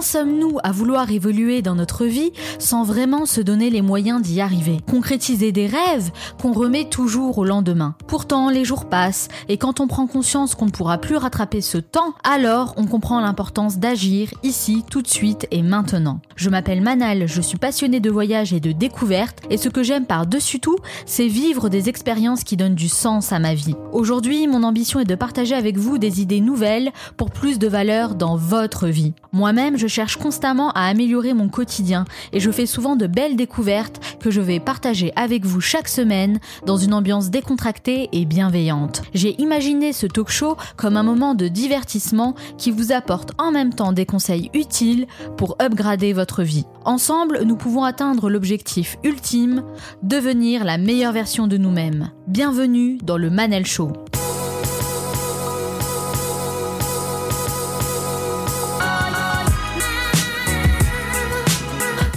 [0.00, 4.78] Sommes-nous à vouloir évoluer dans notre vie sans vraiment se donner les moyens d'y arriver?
[4.88, 6.10] Concrétiser des rêves
[6.40, 7.94] qu'on remet toujours au lendemain.
[8.06, 11.78] Pourtant, les jours passent et quand on prend conscience qu'on ne pourra plus rattraper ce
[11.78, 16.20] temps, alors on comprend l'importance d'agir ici, tout de suite et maintenant.
[16.36, 20.06] Je m'appelle Manal, je suis passionnée de voyage et de découverte et ce que j'aime
[20.06, 20.76] par-dessus tout,
[21.06, 23.74] c'est vivre des expériences qui donnent du sens à ma vie.
[23.92, 28.14] Aujourd'hui, mon ambition est de partager avec vous des idées nouvelles pour plus de valeur
[28.14, 29.14] dans votre vie.
[29.32, 34.00] Moi-même, je cherche constamment à améliorer mon quotidien et je fais souvent de belles découvertes
[34.20, 39.02] que je vais partager avec vous chaque semaine dans une ambiance décontractée et bienveillante.
[39.14, 43.74] J'ai imaginé ce talk show comme un moment de divertissement qui vous apporte en même
[43.74, 46.64] temps des conseils utiles pour upgrader votre vie.
[46.84, 49.62] Ensemble, nous pouvons atteindre l'objectif ultime,
[50.02, 52.10] devenir la meilleure version de nous-mêmes.
[52.26, 53.92] Bienvenue dans le Manel Show.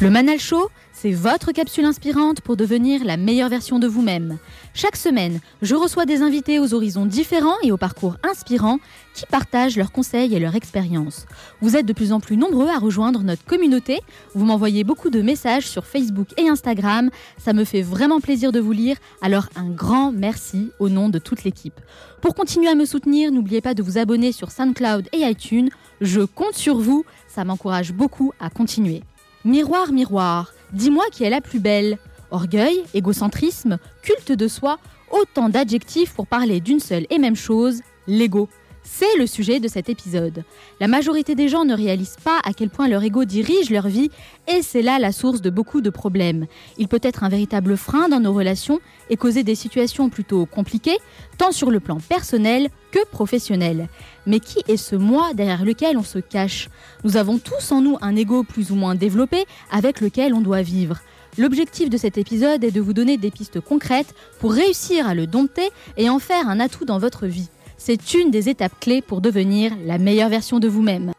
[0.02, 4.38] Le Manal Show, c'est votre capsule inspirante pour devenir la meilleure version de vous-même.
[4.74, 8.80] Chaque semaine, je reçois des invités aux horizons différents et au parcours inspirants
[9.14, 11.26] qui partagent leurs conseils et leurs expériences.
[11.60, 14.00] Vous êtes de plus en plus nombreux à rejoindre notre communauté.
[14.36, 17.10] Vous m'envoyez beaucoup de messages sur Facebook et Instagram.
[17.38, 18.96] Ça me fait vraiment plaisir de vous lire.
[19.22, 21.78] Alors un grand merci au nom de toute l'équipe.
[22.22, 25.70] Pour continuer à me soutenir, n'oubliez pas de vous abonner sur SoundCloud et iTunes.
[26.00, 27.04] Je compte sur vous.
[27.28, 29.04] Ça m'encourage beaucoup à continuer.
[29.46, 31.98] Miroir, miroir, dis-moi qui est la plus belle.
[32.30, 34.80] Orgueil, égocentrisme, culte de soi,
[35.12, 38.50] autant d'adjectifs pour parler d'une seule et même chose, l'ego.
[38.84, 40.44] C'est le sujet de cet épisode.
[40.80, 44.10] La majorité des gens ne réalisent pas à quel point leur ego dirige leur vie
[44.48, 46.48] et c'est là la source de beaucoup de problèmes.
[46.78, 50.98] Il peut être un véritable frein dans nos relations et causer des situations plutôt compliquées,
[51.38, 53.90] tant sur le plan personnel que professionnel.
[54.26, 56.70] Mais qui est ce moi derrière lequel on se cache?
[57.04, 60.62] Nous avons tous en nous un ego plus ou moins développé avec lequel on doit
[60.62, 61.00] vivre.
[61.38, 65.28] L'objectif de cet épisode est de vous donner des pistes concrètes pour réussir à le
[65.28, 67.50] dompter et en faire un atout dans votre vie.
[67.82, 71.14] C'est une des étapes clés pour devenir la meilleure version de vous-même.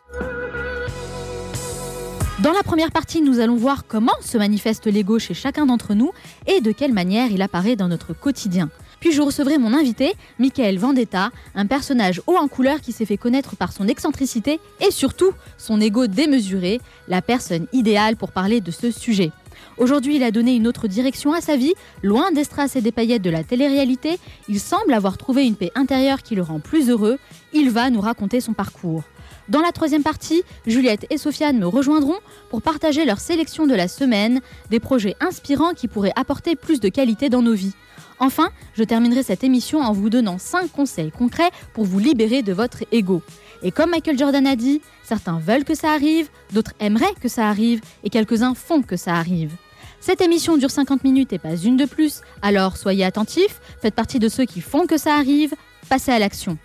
[2.42, 6.12] Dans la première partie, nous allons voir comment se manifeste l'ego chez chacun d'entre nous
[6.46, 8.68] et de quelle manière il apparaît dans notre quotidien.
[9.00, 13.16] Puis je recevrai mon invité, Michael Vendetta, un personnage haut en couleur qui s'est fait
[13.16, 18.70] connaître par son excentricité et surtout son ego démesuré, la personne idéale pour parler de
[18.70, 19.32] ce sujet.
[19.80, 22.92] Aujourd'hui, il a donné une autre direction à sa vie, loin des strass et des
[22.92, 24.18] paillettes de la télé-réalité.
[24.46, 27.18] Il semble avoir trouvé une paix intérieure qui le rend plus heureux.
[27.54, 29.04] Il va nous raconter son parcours.
[29.48, 32.18] Dans la troisième partie, Juliette et Sofiane me rejoindront
[32.50, 36.90] pour partager leur sélection de la semaine, des projets inspirants qui pourraient apporter plus de
[36.90, 37.72] qualité dans nos vies.
[38.18, 42.52] Enfin, je terminerai cette émission en vous donnant 5 conseils concrets pour vous libérer de
[42.52, 43.22] votre ego.
[43.62, 47.48] Et comme Michael Jordan a dit, certains veulent que ça arrive, d'autres aimeraient que ça
[47.48, 49.56] arrive, et quelques-uns font que ça arrive.
[50.02, 54.18] Cette émission dure 50 minutes et pas une de plus, alors soyez attentifs, faites partie
[54.18, 55.52] de ceux qui font que ça arrive,
[55.90, 56.56] passez à l'action.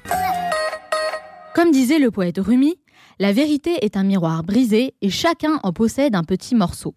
[1.54, 2.76] Comme disait le poète Rumi,
[3.20, 6.96] la vérité est un miroir brisé et chacun en possède un petit morceau.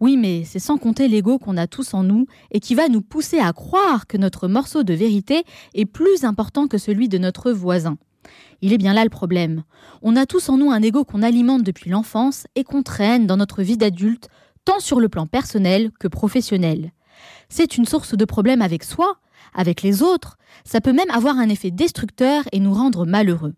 [0.00, 3.02] Oui, mais c'est sans compter l'ego qu'on a tous en nous et qui va nous
[3.02, 7.52] pousser à croire que notre morceau de vérité est plus important que celui de notre
[7.52, 7.98] voisin.
[8.62, 9.62] Il est bien là le problème.
[10.02, 13.36] On a tous en nous un ego qu'on alimente depuis l'enfance et qu'on traîne dans
[13.36, 14.28] notre vie d'adulte
[14.68, 16.92] tant sur le plan personnel que professionnel.
[17.48, 19.16] C'est une source de problèmes avec soi,
[19.54, 23.54] avec les autres, ça peut même avoir un effet destructeur et nous rendre malheureux.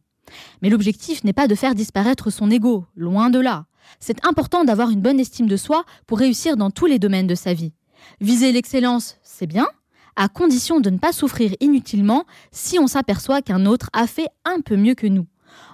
[0.62, 3.66] Mais l'objectif n'est pas de faire disparaître son ego, loin de là.
[3.98, 7.34] C'est important d'avoir une bonne estime de soi pour réussir dans tous les domaines de
[7.34, 7.72] sa vie.
[8.20, 9.66] Viser l'excellence, c'est bien,
[10.14, 14.60] à condition de ne pas souffrir inutilement si on s'aperçoit qu'un autre a fait un
[14.60, 15.26] peu mieux que nous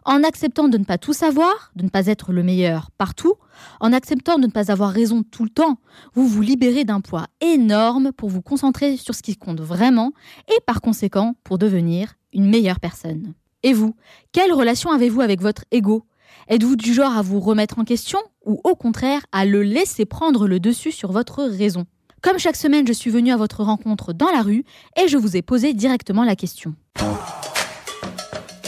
[0.04, 3.34] en acceptant de ne pas tout savoir, de ne pas être le meilleur partout,
[3.80, 5.78] en acceptant de ne pas avoir raison tout le temps,
[6.14, 10.12] vous vous libérez d'un poids énorme pour vous concentrer sur ce qui compte vraiment
[10.48, 13.34] et par conséquent pour devenir une meilleure personne.
[13.62, 13.96] Et vous,
[14.32, 16.04] quelle relation avez-vous avec votre ego?
[16.48, 20.46] Êtes-vous du genre à vous remettre en question ou au contraire à le laisser prendre
[20.46, 21.86] le dessus sur votre raison?
[22.22, 24.64] Comme chaque semaine, je suis venue à votre rencontre dans la rue
[25.00, 26.74] et je vous ai posé directement la question.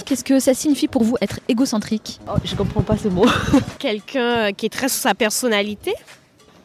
[0.09, 2.19] Qu'est-ce que ça signifie pour vous être égocentrique?
[2.27, 3.27] Oh, Je comprends pas ce mot.
[3.79, 5.93] Quelqu'un qui est très sur sa personnalité.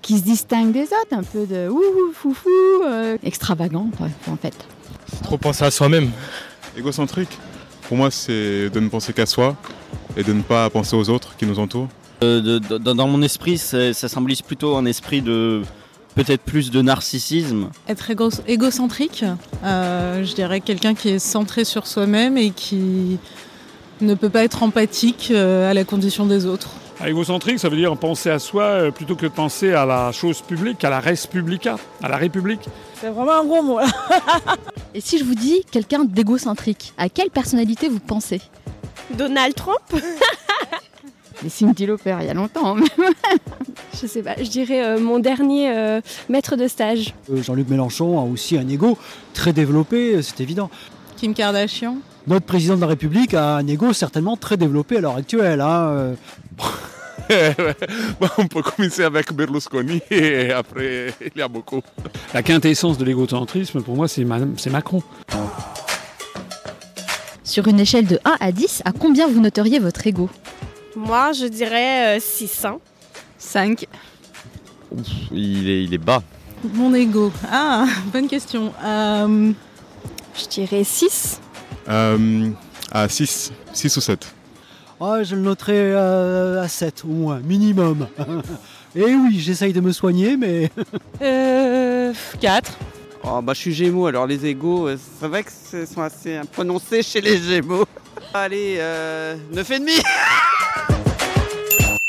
[0.02, 2.50] Qui se distingue des autres, un peu de ouh, foufou,
[2.86, 3.90] euh, extravagant
[4.30, 4.54] en fait.
[5.24, 6.10] Trop penser à soi-même.
[6.78, 7.38] Égocentrique,
[7.90, 9.58] pour moi, c'est de ne penser qu'à soi
[10.16, 11.90] et de ne pas penser aux autres qui nous entourent.
[12.24, 15.64] Euh, dans mon esprit, ça symbolise plutôt un esprit de
[16.14, 17.70] peut-être plus de narcissisme.
[17.88, 18.12] Être
[18.48, 19.26] égocentrique,
[19.64, 23.18] euh, je dirais quelqu'un qui est centré sur soi-même et qui
[24.02, 26.70] ne peut pas être empathique euh, à la condition des autres.
[27.06, 30.42] Égocentrique, ça veut dire penser à soi euh, plutôt que de penser à la chose
[30.42, 32.62] publique, à la res publica, à la République.
[33.02, 33.80] C'est vraiment un gros mot.
[33.80, 33.88] là.
[34.94, 38.42] Et si je vous dis quelqu'un d'égocentrique, à quelle personnalité vous pensez?
[39.18, 39.82] Donald Trump?
[41.50, 42.76] Cindy Lauper, il y a longtemps.
[44.02, 47.14] Je sais pas, je dirais euh, mon dernier euh, maître de stage.
[47.32, 48.98] Euh, Jean-Luc Mélenchon a aussi un ego
[49.34, 50.70] très développé, c'est évident.
[51.16, 51.98] Kim Kardashian.
[52.28, 55.62] Notre président de la République a un ego certainement très développé à l'heure actuelle.
[55.62, 56.16] hein,
[58.38, 61.82] on peut commencer avec Berlusconi et après, il y a beaucoup.
[62.34, 65.02] La quintessence de l'égocentrisme, pour moi, c'est Macron.
[67.44, 70.30] Sur une échelle de 1 à 10, à combien vous noteriez votre ego?
[70.96, 72.80] Moi, je dirais euh, 600.
[73.38, 73.86] 5.
[75.32, 76.22] Il est, il est bas.
[76.74, 77.32] Mon ego.
[77.52, 78.74] Ah, bonne question.
[78.84, 79.52] Euh,
[80.38, 81.40] Je dirais 6.
[81.90, 82.50] Euh,
[82.92, 84.28] à 6, 6 ou 7.
[85.02, 88.08] Ah, je le noterai euh, à 7 au moins, minimum.
[88.96, 90.70] Et oui, j'essaye de me soigner, mais
[91.22, 92.72] euh, 4.
[93.26, 96.40] Oh, bah, je suis Gémeaux, alors les égaux, euh, c'est vrai que ce sont assez
[96.52, 97.86] prononcés chez les Gémeaux.
[98.36, 100.02] Allez, euh, 9,5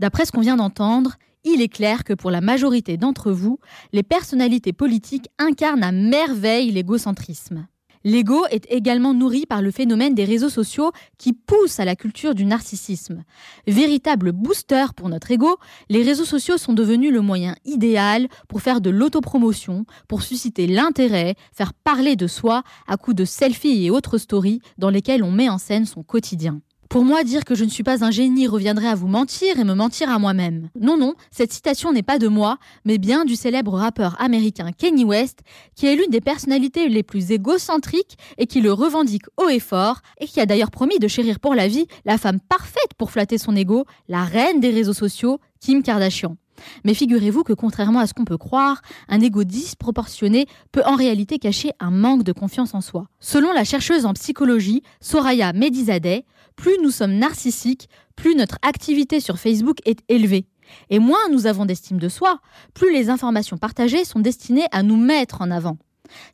[0.00, 3.58] D'après ce qu'on vient d'entendre, il est clair que pour la majorité d'entre vous,
[3.94, 7.66] les personnalités politiques incarnent à merveille l'égocentrisme.
[8.04, 12.34] L'ego est également nourri par le phénomène des réseaux sociaux qui poussent à la culture
[12.34, 13.22] du narcissisme.
[13.66, 15.56] Véritable booster pour notre ego,
[15.88, 21.36] les réseaux sociaux sont devenus le moyen idéal pour faire de l'autopromotion, pour susciter l'intérêt,
[21.52, 25.48] faire parler de soi à coups de selfies et autres stories dans lesquelles on met
[25.48, 26.60] en scène son quotidien.
[26.92, 29.64] Pour moi, dire que je ne suis pas un génie reviendrait à vous mentir et
[29.64, 30.68] me mentir à moi-même.
[30.78, 35.06] Non, non, cette citation n'est pas de moi, mais bien du célèbre rappeur américain Kanye
[35.06, 35.38] West,
[35.74, 40.02] qui est l'une des personnalités les plus égocentriques et qui le revendique haut et fort,
[40.20, 43.38] et qui a d'ailleurs promis de chérir pour la vie la femme parfaite pour flatter
[43.38, 46.36] son ego, la reine des réseaux sociaux, Kim Kardashian.
[46.84, 51.38] Mais figurez-vous que contrairement à ce qu'on peut croire, un ego disproportionné peut en réalité
[51.38, 53.06] cacher un manque de confiance en soi.
[53.18, 56.24] Selon la chercheuse en psychologie Soraya Medizadeh,
[56.56, 60.46] plus nous sommes narcissiques, plus notre activité sur Facebook est élevée.
[60.90, 62.40] Et moins nous avons d'estime de soi,
[62.74, 65.78] plus les informations partagées sont destinées à nous mettre en avant.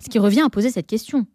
[0.02, 1.26] Ce qui revient à poser cette question.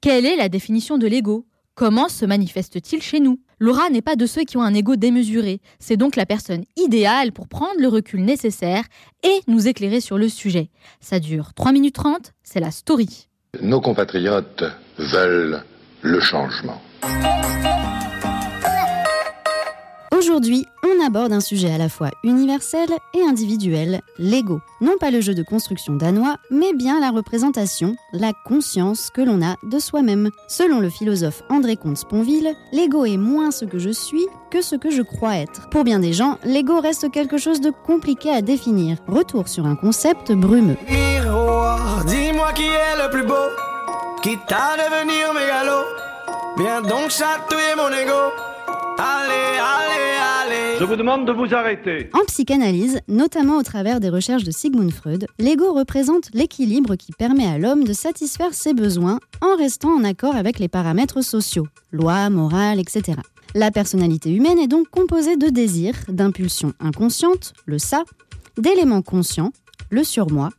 [0.00, 1.46] Quelle est la définition de l'ego?
[1.74, 3.40] Comment se manifeste-t-il chez nous?
[3.58, 5.60] Laura n'est pas de ceux qui ont un ego démesuré.
[5.78, 8.84] C'est donc la personne idéale pour prendre le recul nécessaire
[9.22, 10.68] et nous éclairer sur le sujet.
[11.00, 13.28] Ça dure 3 minutes 30, c'est la story.
[13.62, 14.64] Nos compatriotes
[14.98, 15.62] veulent
[16.02, 16.80] le changement.
[20.22, 24.60] Aujourd'hui, on aborde un sujet à la fois universel et individuel, l'ego.
[24.80, 29.44] Non pas le jeu de construction danois, mais bien la représentation, la conscience que l'on
[29.44, 30.30] a de soi-même.
[30.46, 34.92] Selon le philosophe André Comte-Sponville, l'ego est moins ce que je suis que ce que
[34.92, 35.68] je crois être.
[35.70, 38.98] Pour bien des gens, l'ego reste quelque chose de compliqué à définir.
[39.08, 40.76] Retour sur un concept brumeux.
[40.88, 43.48] Miroir, dis-moi qui est le plus beau,
[44.22, 45.82] quitte à devenir mégalo.
[46.58, 48.51] Viens donc chatouiller mon ego.
[49.04, 50.78] Allez, allez, allez.
[50.78, 52.08] Je vous demande de vous arrêter.
[52.12, 57.46] En psychanalyse, notamment au travers des recherches de Sigmund Freud, l'ego représente l'équilibre qui permet
[57.46, 62.30] à l'homme de satisfaire ses besoins en restant en accord avec les paramètres sociaux, lois,
[62.30, 63.18] morales, etc.
[63.56, 68.04] La personnalité humaine est donc composée de désirs, d'impulsions inconscientes, le ça,
[68.56, 69.50] d'éléments conscients,
[69.90, 70.50] le surmoi,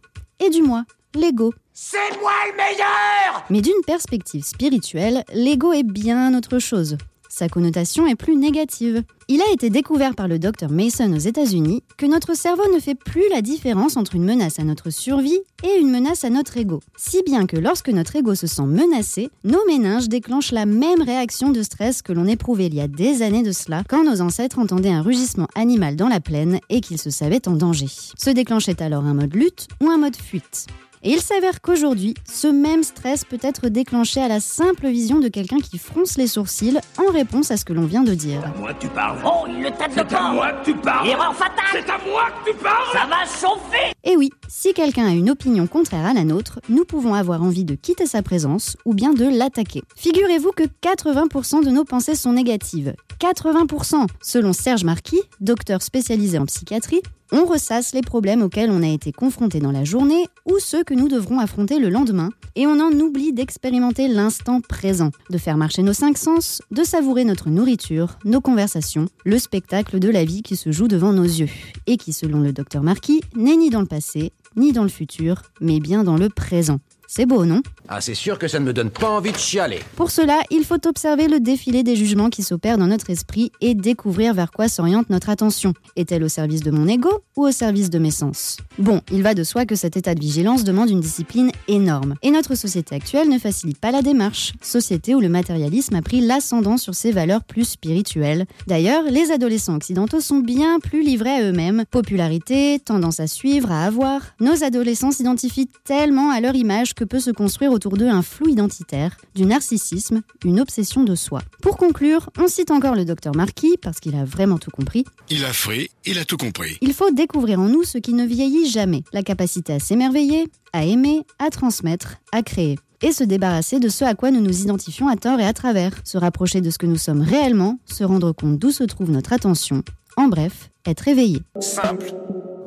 [0.45, 0.83] et du moi,
[1.15, 1.53] l'ego.
[1.71, 6.97] C'est moi le meilleur Mais d'une perspective spirituelle, l'ego est bien autre chose.
[7.35, 9.01] Sa connotation est plus négative.
[9.27, 12.93] Il a été découvert par le docteur Mason aux États-Unis que notre cerveau ne fait
[12.93, 16.79] plus la différence entre une menace à notre survie et une menace à notre ego.
[16.95, 21.49] Si bien que lorsque notre ego se sent menacé, nos méninges déclenchent la même réaction
[21.49, 24.59] de stress que l'on éprouvait il y a des années de cela quand nos ancêtres
[24.59, 27.87] entendaient un rugissement animal dans la plaine et qu'ils se savaient en danger.
[28.15, 30.67] Se déclenchait alors un mode lutte ou un mode fuite.
[31.05, 35.27] Et il s'avère qu'aujourd'hui, ce même stress peut être déclenché à la simple vision de
[35.27, 38.39] quelqu'un qui fronce les sourcils en réponse à ce que l'on vient de dire.
[38.57, 39.17] Moi tu parles.
[39.25, 41.09] Oh, il le tape de C'est à moi que tu parles.
[41.09, 41.65] Erreur fatale.
[41.73, 42.87] C'est à moi que tu parles.
[42.93, 43.91] Ça va chauffer.
[44.05, 47.65] Et oui, si quelqu'un a une opinion contraire à la nôtre, nous pouvons avoir envie
[47.65, 49.83] de quitter sa présence ou bien de l'attaquer.
[49.97, 52.93] Figurez-vous que 80% de nos pensées sont négatives.
[53.19, 57.01] 80% Selon Serge Marquis, docteur spécialisé en psychiatrie,
[57.33, 60.93] on ressasse les problèmes auxquels on a été confronté dans la journée ou ceux que
[60.93, 65.81] nous devrons affronter le lendemain, et on en oublie d'expérimenter l'instant présent, de faire marcher
[65.81, 70.55] nos cinq sens, de savourer notre nourriture, nos conversations, le spectacle de la vie qui
[70.55, 71.49] se joue devant nos yeux,
[71.87, 75.41] et qui, selon le docteur Marquis, n'est ni dans le passé, ni dans le futur,
[75.59, 76.79] mais bien dans le présent.
[77.15, 79.81] C'est beau, non Ah, c'est sûr que ça ne me donne pas envie de chialer.
[79.95, 83.75] Pour cela, il faut observer le défilé des jugements qui s'opèrent dans notre esprit et
[83.75, 85.75] découvrir vers quoi s'oriente notre attention.
[85.95, 88.57] Est-elle au service de mon ego ou au service de mes sens?
[88.79, 92.15] Bon, il va de soi que cet état de vigilance demande une discipline énorme.
[92.23, 94.53] Et notre société actuelle ne facilite pas la démarche.
[94.61, 98.47] Société où le matérialisme a pris l'ascendant sur ses valeurs plus spirituelles.
[98.65, 101.83] D'ailleurs, les adolescents occidentaux sont bien plus livrés à eux-mêmes.
[101.91, 104.21] Popularité, tendance à suivre, à avoir.
[104.39, 108.49] Nos adolescents s'identifient tellement à leur image que peut se construire autour d'eux un flou
[108.49, 111.41] identitaire, du narcissisme, une obsession de soi.
[111.61, 115.05] Pour conclure, on cite encore le docteur Marquis parce qu'il a vraiment tout compris.
[115.29, 116.77] Il a frais, il a tout compris.
[116.81, 120.85] Il faut découvrir en nous ce qui ne vieillit jamais, la capacité à s'émerveiller, à
[120.85, 125.07] aimer, à transmettre, à créer et se débarrasser de ce à quoi nous nous identifions
[125.07, 128.31] à tort et à travers, se rapprocher de ce que nous sommes réellement, se rendre
[128.31, 129.83] compte d'où se trouve notre attention,
[130.15, 131.41] en bref, être éveillé.
[131.59, 132.13] Simple,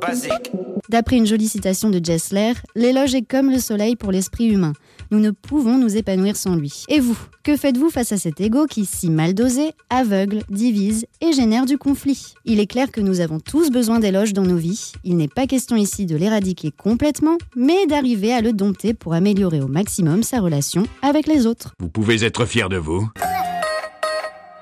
[0.00, 0.52] basique.
[0.88, 4.72] D'après une jolie citation de Gessler, l'éloge est comme le soleil pour l'esprit humain.
[5.10, 6.84] Nous ne pouvons nous épanouir sans lui.
[6.88, 11.32] Et vous, que faites-vous face à cet ego qui, si mal dosé, aveugle, divise et
[11.32, 12.34] génère du conflit?
[12.44, 14.92] Il est clair que nous avons tous besoin d'éloges dans nos vies.
[15.04, 19.60] Il n'est pas question ici de l'éradiquer complètement, mais d'arriver à le dompter pour améliorer
[19.60, 21.74] au maximum sa relation avec les autres.
[21.80, 23.08] Vous pouvez être fier de vous.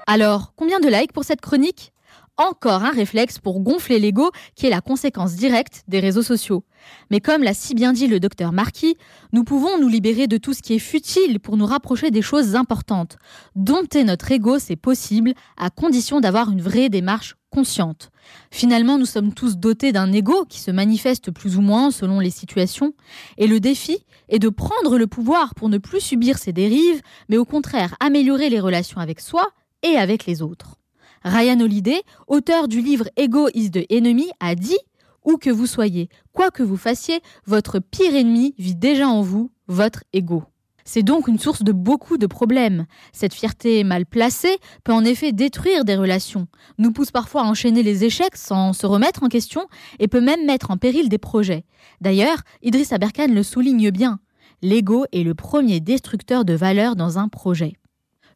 [0.06, 1.93] Alors, combien de likes pour cette chronique?
[2.36, 6.64] Encore un réflexe pour gonfler l'ego qui est la conséquence directe des réseaux sociaux.
[7.10, 8.96] Mais comme l'a si bien dit le docteur Marquis,
[9.32, 12.56] nous pouvons nous libérer de tout ce qui est futile pour nous rapprocher des choses
[12.56, 13.16] importantes.
[13.54, 18.10] Dompter notre ego, c'est possible, à condition d'avoir une vraie démarche consciente.
[18.50, 22.30] Finalement, nous sommes tous dotés d'un ego qui se manifeste plus ou moins selon les
[22.30, 22.94] situations,
[23.38, 23.98] et le défi
[24.28, 28.50] est de prendre le pouvoir pour ne plus subir ces dérives, mais au contraire améliorer
[28.50, 29.46] les relations avec soi
[29.82, 30.78] et avec les autres.
[31.24, 34.76] Ryan Holiday, auteur du livre Ego is the Enemy, a dit
[35.24, 39.50] Où que vous soyez, quoi que vous fassiez, votre pire ennemi vit déjà en vous,
[39.66, 40.42] votre ego.
[40.84, 42.84] C'est donc une source de beaucoup de problèmes.
[43.14, 47.82] Cette fierté mal placée peut en effet détruire des relations, nous pousse parfois à enchaîner
[47.82, 49.66] les échecs sans se remettre en question
[50.00, 51.64] et peut même mettre en péril des projets.
[52.02, 54.20] D'ailleurs, Idriss Aberkan le souligne bien.
[54.60, 57.78] L'ego est le premier destructeur de valeur dans un projet.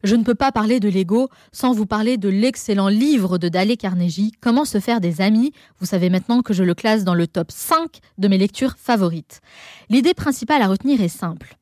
[0.03, 3.75] Je ne peux pas parler de l'ego sans vous parler de l'excellent livre de Dale
[3.75, 5.51] Carnegie, Comment se faire des amis.
[5.79, 9.41] Vous savez maintenant que je le classe dans le top 5 de mes lectures favorites.
[9.89, 11.57] L'idée principale à retenir est simple.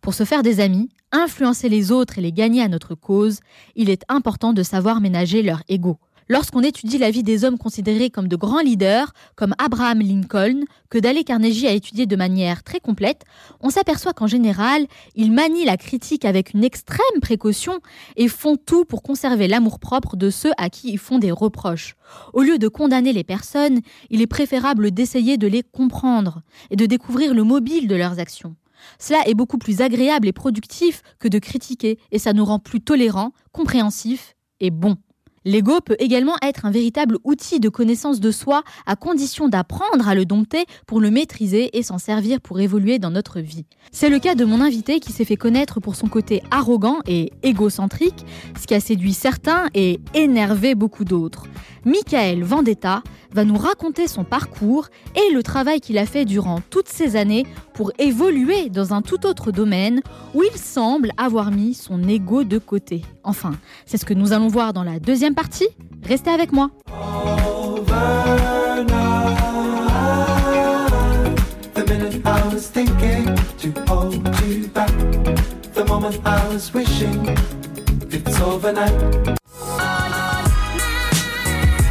[0.00, 3.40] Pour se faire des amis, influencer les autres et les gagner à notre cause,
[3.74, 5.98] il est important de savoir ménager leur ego.
[6.30, 10.96] Lorsqu'on étudie la vie des hommes considérés comme de grands leaders, comme Abraham Lincoln, que
[10.96, 13.24] Dale Carnegie a étudié de manière très complète,
[13.60, 17.80] on s'aperçoit qu'en général, ils manient la critique avec une extrême précaution
[18.14, 21.96] et font tout pour conserver l'amour-propre de ceux à qui ils font des reproches.
[22.32, 26.86] Au lieu de condamner les personnes, il est préférable d'essayer de les comprendre et de
[26.86, 28.54] découvrir le mobile de leurs actions.
[29.00, 32.80] Cela est beaucoup plus agréable et productif que de critiquer et ça nous rend plus
[32.80, 34.96] tolérants, compréhensifs et bons.
[35.46, 40.14] L'ego peut également être un véritable outil de connaissance de soi à condition d'apprendre à
[40.14, 43.64] le dompter pour le maîtriser et s'en servir pour évoluer dans notre vie.
[43.90, 47.32] C'est le cas de mon invité qui s'est fait connaître pour son côté arrogant et
[47.42, 48.26] égocentrique,
[48.60, 51.46] ce qui a séduit certains et énervé beaucoup d'autres.
[51.86, 56.88] Michael Vendetta va nous raconter son parcours et le travail qu'il a fait durant toutes
[56.88, 60.02] ces années pour évoluer dans un tout autre domaine
[60.34, 63.02] où il semble avoir mis son ego de côté.
[63.24, 63.52] Enfin,
[63.86, 65.68] c'est ce que nous allons voir dans la deuxième partie.
[66.04, 66.70] Restez avec moi.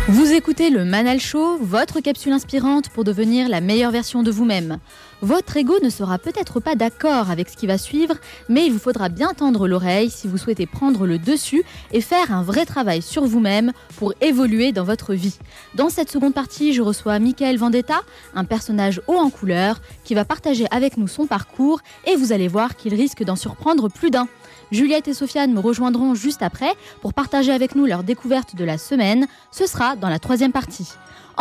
[0.08, 4.80] Vous écoutez le Manal Show, votre capsule inspirante pour devenir la meilleure version de vous-même.
[5.22, 8.16] Votre ego ne sera peut-être pas d'accord avec ce qui va suivre,
[8.48, 12.32] mais il vous faudra bien tendre l'oreille si vous souhaitez prendre le dessus et faire
[12.32, 15.38] un vrai travail sur vous-même pour évoluer dans votre vie.
[15.76, 18.00] Dans cette seconde partie, je reçois Michael Vendetta,
[18.34, 22.48] un personnage haut en couleur, qui va partager avec nous son parcours et vous allez
[22.48, 24.30] voir qu'il risque d'en surprendre plus d'un.
[24.72, 28.78] Juliette et Sofiane me rejoindront juste après pour partager avec nous leur découverte de la
[28.78, 29.28] semaine.
[29.52, 30.88] Ce sera dans la troisième partie.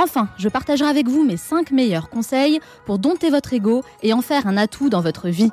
[0.01, 4.23] Enfin, je partagerai avec vous mes 5 meilleurs conseils pour dompter votre ego et en
[4.23, 5.51] faire un atout dans votre vie.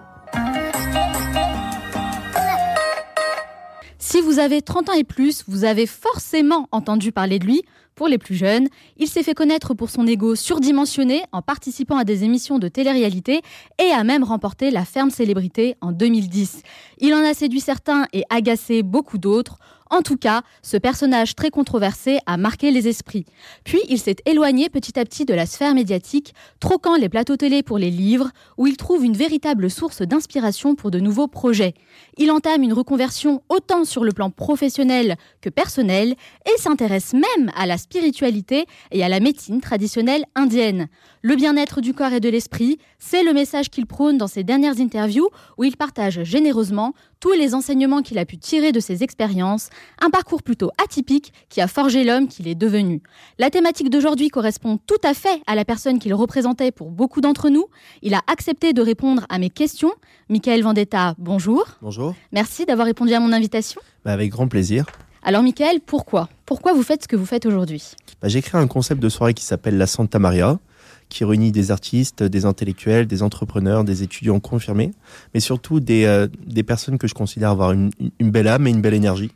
[3.97, 7.63] Si vous avez 30 ans et plus, vous avez forcément entendu parler de lui.
[7.95, 12.03] Pour les plus jeunes, il s'est fait connaître pour son ego surdimensionné en participant à
[12.03, 13.41] des émissions de télé-réalité
[13.81, 16.61] et a même remporté la ferme célébrité en 2010.
[16.99, 19.57] Il en a séduit certains et agacé beaucoup d'autres.
[19.95, 23.23] En tout cas, ce personnage très controversé a marqué les esprits.
[23.63, 27.63] Puis il s'est éloigné petit à petit de la sphère médiatique, troquant les plateaux télé
[27.63, 31.75] pour les livres, où il trouve une véritable source d'inspiration pour de nouveaux projets.
[32.17, 37.65] Il entame une reconversion autant sur le plan professionnel que personnel et s'intéresse même à
[37.65, 40.89] la spiritualité et à la médecine traditionnelle indienne.
[41.21, 44.81] Le bien-être du corps et de l'esprit, c'est le message qu'il prône dans ses dernières
[44.81, 49.69] interviews où il partage généreusement tous les enseignements qu'il a pu tirer de ses expériences,
[50.01, 53.01] un parcours plutôt atypique qui a forgé l'homme qu'il est devenu.
[53.39, 57.49] La thématique d'aujourd'hui correspond tout à fait à la personne qu'il représentait pour beaucoup d'entre
[57.49, 57.65] nous.
[58.01, 59.91] Il a accepté de répondre à mes questions.
[60.29, 61.65] Michael Vendetta, bonjour.
[61.81, 62.15] Bonjour.
[62.31, 63.81] Merci d'avoir répondu à mon invitation.
[64.03, 64.85] Bah, avec grand plaisir.
[65.23, 66.29] Alors Michael, pourquoi?
[66.45, 67.83] Pourquoi vous faites ce que vous faites aujourd'hui?
[68.21, 70.59] Bah, J'ai créé un concept de soirée qui s'appelle la Santa Maria
[71.09, 74.91] qui réunit des artistes, des intellectuels, des entrepreneurs, des étudiants confirmés,
[75.33, 78.81] mais surtout des, euh, des personnes que je considère avoir une, belle âme et une
[78.81, 79.31] belle énergie.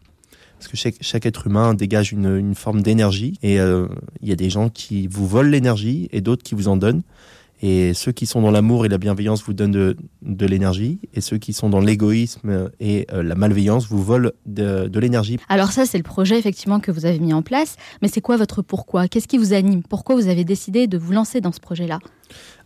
[0.58, 3.88] Parce que chaque, chaque être humain dégage une, forme d'énergie et il euh,
[4.22, 7.02] y a des gens qui vous volent l'énergie et d'autres qui vous en donnent.
[7.62, 11.22] Et ceux qui sont dans l'amour et la bienveillance vous donnent de, de l'énergie, et
[11.22, 15.38] ceux qui sont dans l'égoïsme et euh, la malveillance vous volent de, de l'énergie.
[15.50, 18.38] Alors ça, c'est le projet effectivement que vous avez mis en place, mais c'est quoi
[18.38, 19.08] votre pourquoi?
[19.08, 19.84] Qu'est-ce qui vous anime?
[19.84, 22.00] Pourquoi vous avez décidé de vous lancer dans ce projet-là?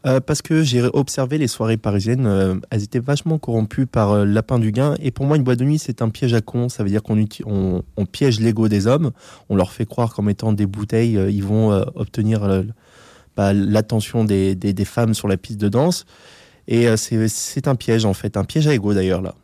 [0.06, 4.26] Euh, parce que j'ai observé les soirées parisiennes, euh, elles étaient vachement corrompues par euh,
[4.26, 4.96] Lapin du Gain.
[5.02, 6.68] Et pour moi, une boîte de nuit, c'est un piège à con.
[6.68, 9.12] Ça veut dire qu'on on, on piège l'ego des hommes.
[9.50, 12.64] On leur fait croire qu'en mettant des bouteilles, ils vont obtenir
[13.36, 16.06] bah, l'attention des, des, des, femmes sur la piste de danse.
[16.68, 18.38] Et euh, c'est un piège, en fait.
[18.38, 19.36] Un piège à ego, d'ailleurs, là.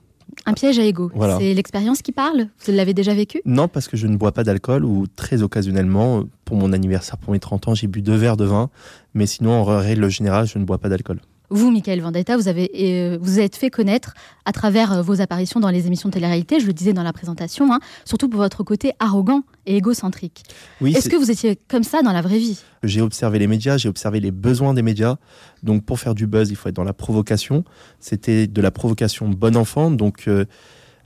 [0.46, 1.12] Un piège à ego.
[1.16, 1.38] Voilà.
[1.40, 2.48] C'est l'expérience qui parle?
[2.66, 3.42] Vous l'avez déjà vécu?
[3.46, 6.24] Non, parce que je ne bois pas d'alcool ou très occasionnellement.
[6.46, 8.70] Pour mon anniversaire, pour mes 30 ans, j'ai bu deux verres de vin.
[9.14, 11.20] Mais sinon, en règle générale, je ne bois pas d'alcool.
[11.50, 14.14] Vous, Michael Vendetta, vous avez euh, vous êtes fait connaître
[14.46, 17.14] à travers euh, vos apparitions dans les émissions de télé-réalité, je le disais dans la
[17.14, 20.44] présentation, hein, surtout pour votre côté arrogant et égocentrique.
[20.82, 22.60] Oui, Est-ce que vous étiez comme ça dans la vraie vie?
[22.84, 25.16] J'ai observé les médias, j'ai observé les besoins des médias.
[25.64, 27.64] Donc pour faire du buzz, il faut être dans la provocation.
[28.00, 29.92] C'était de la provocation bon enfant.
[29.92, 30.46] Donc euh,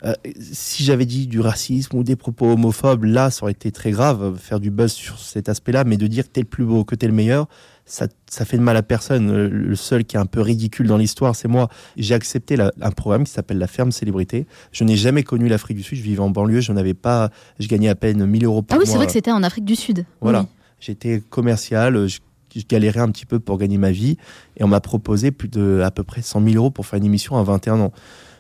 [0.06, 0.14] euh,
[0.52, 4.38] si j'avais dit du racisme ou des propos homophobes, là, ça aurait été très grave,
[4.38, 6.96] faire du buzz sur cet aspect-là, mais de dire que t'es le plus beau, que
[6.96, 7.48] t'es le meilleur,
[7.86, 9.48] ça, ça fait de mal à personne.
[9.48, 11.70] Le seul qui est un peu ridicule dans l'histoire, c'est moi.
[11.98, 14.48] J'ai accepté la, un programme qui s'appelle la ferme célébrité.
[14.72, 15.98] Je n'ai jamais connu l'Afrique du Sud.
[15.98, 16.62] Je vivais en banlieue.
[16.62, 18.84] Je n'avais pas, je gagnais à peine 1000 euros par mois.
[18.84, 20.06] Ah oui, c'est vrai que c'était en Afrique du Sud.
[20.22, 20.42] Voilà.
[20.42, 20.48] Oui.
[20.80, 22.08] J'étais commercial.
[22.08, 22.20] Je,
[22.56, 24.18] je, galérais un petit peu pour gagner ma vie.
[24.58, 27.06] Et on m'a proposé plus de, à peu près 100 000 euros pour faire une
[27.06, 27.92] émission à 21 ans.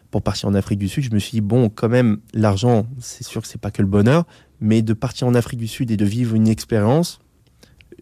[0.09, 3.23] Pour partir en Afrique du Sud, je me suis dit, bon, quand même, l'argent, c'est
[3.23, 4.25] sûr que c'est pas que le bonheur,
[4.61, 7.19] mais de partir en Afrique du Sud et de vivre une expérience,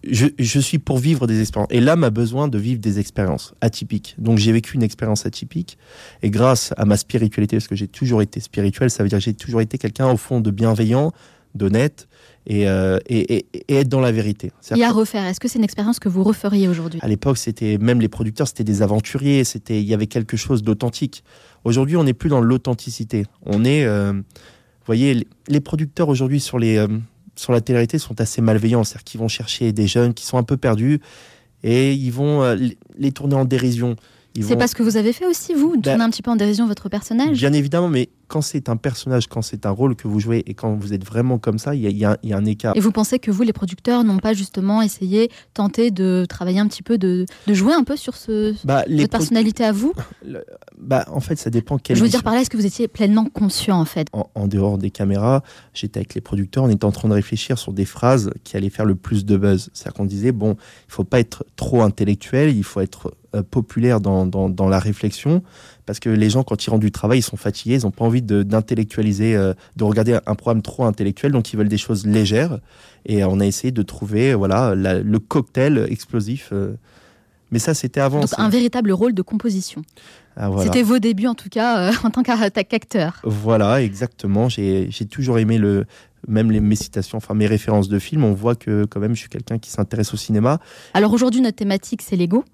[0.09, 1.69] je, je, suis pour vivre des expériences.
[1.71, 4.15] Et l'âme a besoin de vivre des expériences atypiques.
[4.17, 5.77] Donc j'ai vécu une expérience atypique.
[6.23, 9.23] Et grâce à ma spiritualité, parce que j'ai toujours été spirituel, ça veut dire que
[9.23, 11.11] j'ai toujours été quelqu'un au fond de bienveillant,
[11.55, 12.07] d'honnête
[12.47, 14.51] et, euh, et, et, et, être dans la vérité.
[14.75, 16.99] Et à refaire, est-ce que c'est une expérience que vous referiez aujourd'hui?
[17.03, 20.63] À l'époque, c'était même les producteurs, c'était des aventuriers, c'était il y avait quelque chose
[20.63, 21.23] d'authentique.
[21.63, 23.25] Aujourd'hui, on n'est plus dans l'authenticité.
[23.45, 26.87] On est, euh, vous voyez, les, les producteurs aujourd'hui sur les euh,
[27.41, 30.43] sur la télé sont assez malveillants, c'est-à-dire qu'ils vont chercher des jeunes qui sont un
[30.43, 31.01] peu perdus
[31.63, 32.55] et ils vont euh,
[32.97, 33.95] les tourner en dérision.
[34.39, 36.29] C'est pas ce que vous avez fait aussi, vous, de bah, tourner un petit peu
[36.29, 37.37] en dérision votre personnage?
[37.37, 40.53] Bien évidemment, mais quand c'est un personnage, quand c'est un rôle que vous jouez et
[40.53, 42.71] quand vous êtes vraiment comme ça, il y, y, y, a un écart.
[42.77, 46.67] Et vous pensez que vous, les producteurs, n'ont pas justement essayé, tenté de travailler un
[46.67, 49.93] petit peu, de, de jouer un peu sur ce, bah, cette personnalité à vous?
[50.25, 50.45] Le,
[50.77, 51.97] bah, En fait, ça dépend quelle.
[51.97, 54.07] Je veux dire par là, est-ce que vous étiez pleinement conscient en fait?
[54.13, 57.57] En, en, dehors des caméras, j'étais avec les producteurs, on était en train de réfléchir
[57.57, 59.69] sur des phrases qui allaient faire le plus de buzz.
[59.73, 60.55] C'est-à-dire qu'on disait, bon,
[60.87, 64.77] il faut pas être trop intellectuel, il faut être euh, populaire dans, dans, dans, la
[64.77, 65.41] réflexion,
[65.91, 68.05] parce que les gens, quand ils rentrent du travail, ils sont fatigués, ils n'ont pas
[68.05, 72.59] envie d'intellectualiser, euh, de regarder un programme trop intellectuel, donc ils veulent des choses légères.
[73.05, 76.51] Et on a essayé de trouver voilà, la, le cocktail explosif.
[76.53, 76.75] Euh.
[77.51, 78.21] Mais ça, c'était avant.
[78.21, 79.81] Donc un véritable rôle de composition.
[80.37, 80.71] Ah, voilà.
[80.71, 83.19] C'était vos débuts, en tout cas, euh, en tant qu'acteur.
[83.25, 84.47] Voilà, exactement.
[84.47, 85.83] J'ai toujours aimé le,
[86.25, 88.23] même les, mes citations, enfin mes références de films.
[88.23, 90.61] On voit que quand même, je suis quelqu'un qui s'intéresse au cinéma.
[90.93, 92.45] Alors aujourd'hui, notre thématique, c'est l'ego.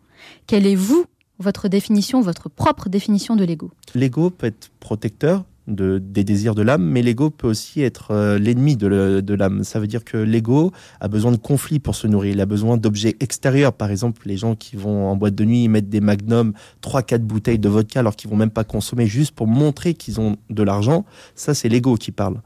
[0.48, 1.06] Quelle est, vous,
[1.40, 6.62] votre définition, votre propre définition de l'ego L'ego peut être protecteur de, des désirs de
[6.62, 8.88] l'âme, mais l'ego peut aussi être euh, l'ennemi de,
[9.34, 9.64] l'âme.
[9.64, 12.34] Ça veut dire que l'ego a besoin de conflits pour se nourrir.
[12.34, 13.74] Il a besoin d'objets extérieurs.
[13.74, 17.60] Par exemple, les gens qui vont en boîte de nuit mettre des magnums, 3-4 bouteilles
[17.60, 21.06] de vodka alors qu'ils vont même pas consommer juste pour montrer qu'ils ont de l'argent,
[21.36, 22.42] ça c'est l'ego qui parle.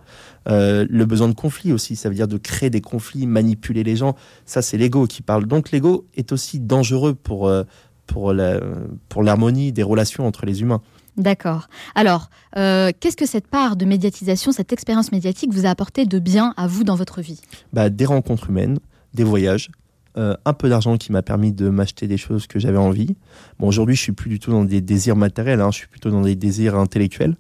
[0.50, 3.96] Euh, le besoin de conflit aussi, ça veut dire de créer des conflits, manipuler les
[3.96, 5.46] gens, ça c'est l'ego qui parle.
[5.46, 7.48] Donc l'ego est aussi dangereux pour...
[7.48, 7.64] Euh,
[8.08, 10.82] pour l'harmonie la, des relations entre les humains.
[11.18, 11.68] D'accord.
[11.94, 16.20] Alors, euh, qu'est-ce que cette part de médiatisation, cette expérience médiatique vous a apporté de
[16.20, 17.42] bien à vous dans votre vie?
[17.74, 18.80] Bah, Des rencontres humaines,
[19.14, 19.70] des voyages,
[20.18, 23.16] euh, un peu d'argent qui m'a permis de m'acheter des choses que j'avais envie.
[23.60, 26.12] Bon, aujourd'hui, je suis plus du tout dans des désirs matériels, hein, je suis plutôt
[26.12, 27.36] dans des désirs intellectuels,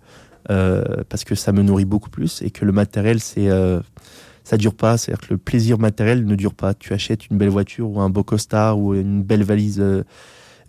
[0.49, 3.49] euh, parce que ça me nourrit beaucoup plus et que le matériel, c'est
[4.43, 4.97] ça dure pas.
[4.97, 6.73] C'est-à-dire que le plaisir matériel ne dure pas.
[6.73, 9.81] Tu achètes une belle voiture ou un beau costard ou une belle valise.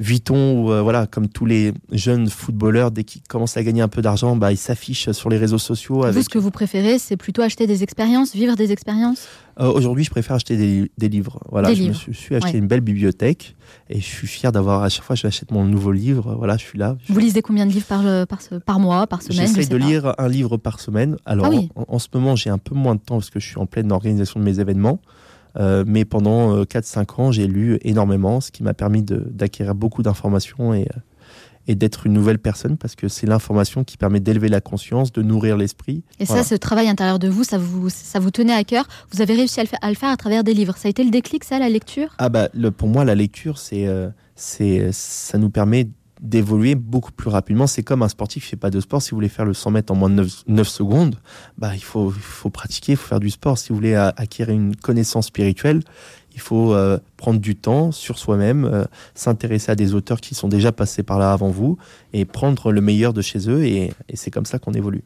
[0.02, 3.88] Vuitton, ou, euh, voilà, comme tous les jeunes footballeurs, dès qu'ils commencent à gagner un
[3.88, 5.98] peu d'argent, bah, ils s'affichent sur les réseaux sociaux.
[5.98, 6.24] Vous, Avec...
[6.24, 9.28] ce que vous préférez, c'est plutôt acheter des expériences, vivre des expériences?
[9.60, 11.38] Euh, Aujourd'hui, je préfère acheter des, des livres.
[11.50, 11.94] Voilà, Des je livres.
[11.94, 12.58] me suis, suis acheté Ouais.
[12.58, 13.54] une belle bibliothèque
[13.90, 16.34] et je suis fier d'avoir à chaque fois que j'achète mon nouveau livre.
[16.36, 16.96] Voilà, je suis là.
[17.08, 19.68] Vous lisez combien de livres par, euh, par, ce- par mois, par semaine je J'essaie
[19.68, 19.84] de pas.
[19.86, 21.16] lire un livre par semaine.
[21.26, 21.68] Alors, Ah oui.
[21.76, 23.66] en, en ce moment, j'ai un peu moins de temps parce que je suis en
[23.66, 25.00] pleine organisation de mes événements.
[25.58, 30.02] Euh, mais pendant euh, 4-5 ans, j'ai lu énormément, ce qui m'a permis d'acquérir beaucoup
[30.02, 31.00] d'informations et, euh,
[31.68, 35.22] et d'être une nouvelle personne parce que c'est l'information qui permet d'élever la conscience, de
[35.22, 36.02] nourrir l'esprit.
[36.18, 36.42] Et Voilà.
[36.42, 38.86] ça, ce travail intérieur de vous, ça vous, ça vous tenait à cœur?
[39.12, 40.74] Vous avez réussi à le, faire, à le faire à travers des livres.
[40.76, 42.14] Ça a été le déclic, ça, la lecture?
[42.18, 45.88] Ah bah, le, pour moi, la lecture, c'est, euh, c'est, ça nous permet
[46.22, 47.66] d'évoluer beaucoup plus rapidement.
[47.66, 49.02] C'est comme un sportif qui fait pas de sport.
[49.02, 51.16] Si vous voulez faire le 100 mètres en moins de 9, 9 secondes,
[51.58, 53.58] bah, il faut, faut pratiquer, il faut faire du sport.
[53.58, 55.82] Si vous voulez acquérir une connaissance spirituelle,
[56.35, 60.48] il faut euh, prendre du temps sur soi-même, euh, s'intéresser à des auteurs qui sont
[60.48, 61.76] déjà passés par là avant vous
[62.12, 63.64] et prendre le meilleur de chez eux.
[63.64, 65.02] Et c'est comme ça qu'on évolue.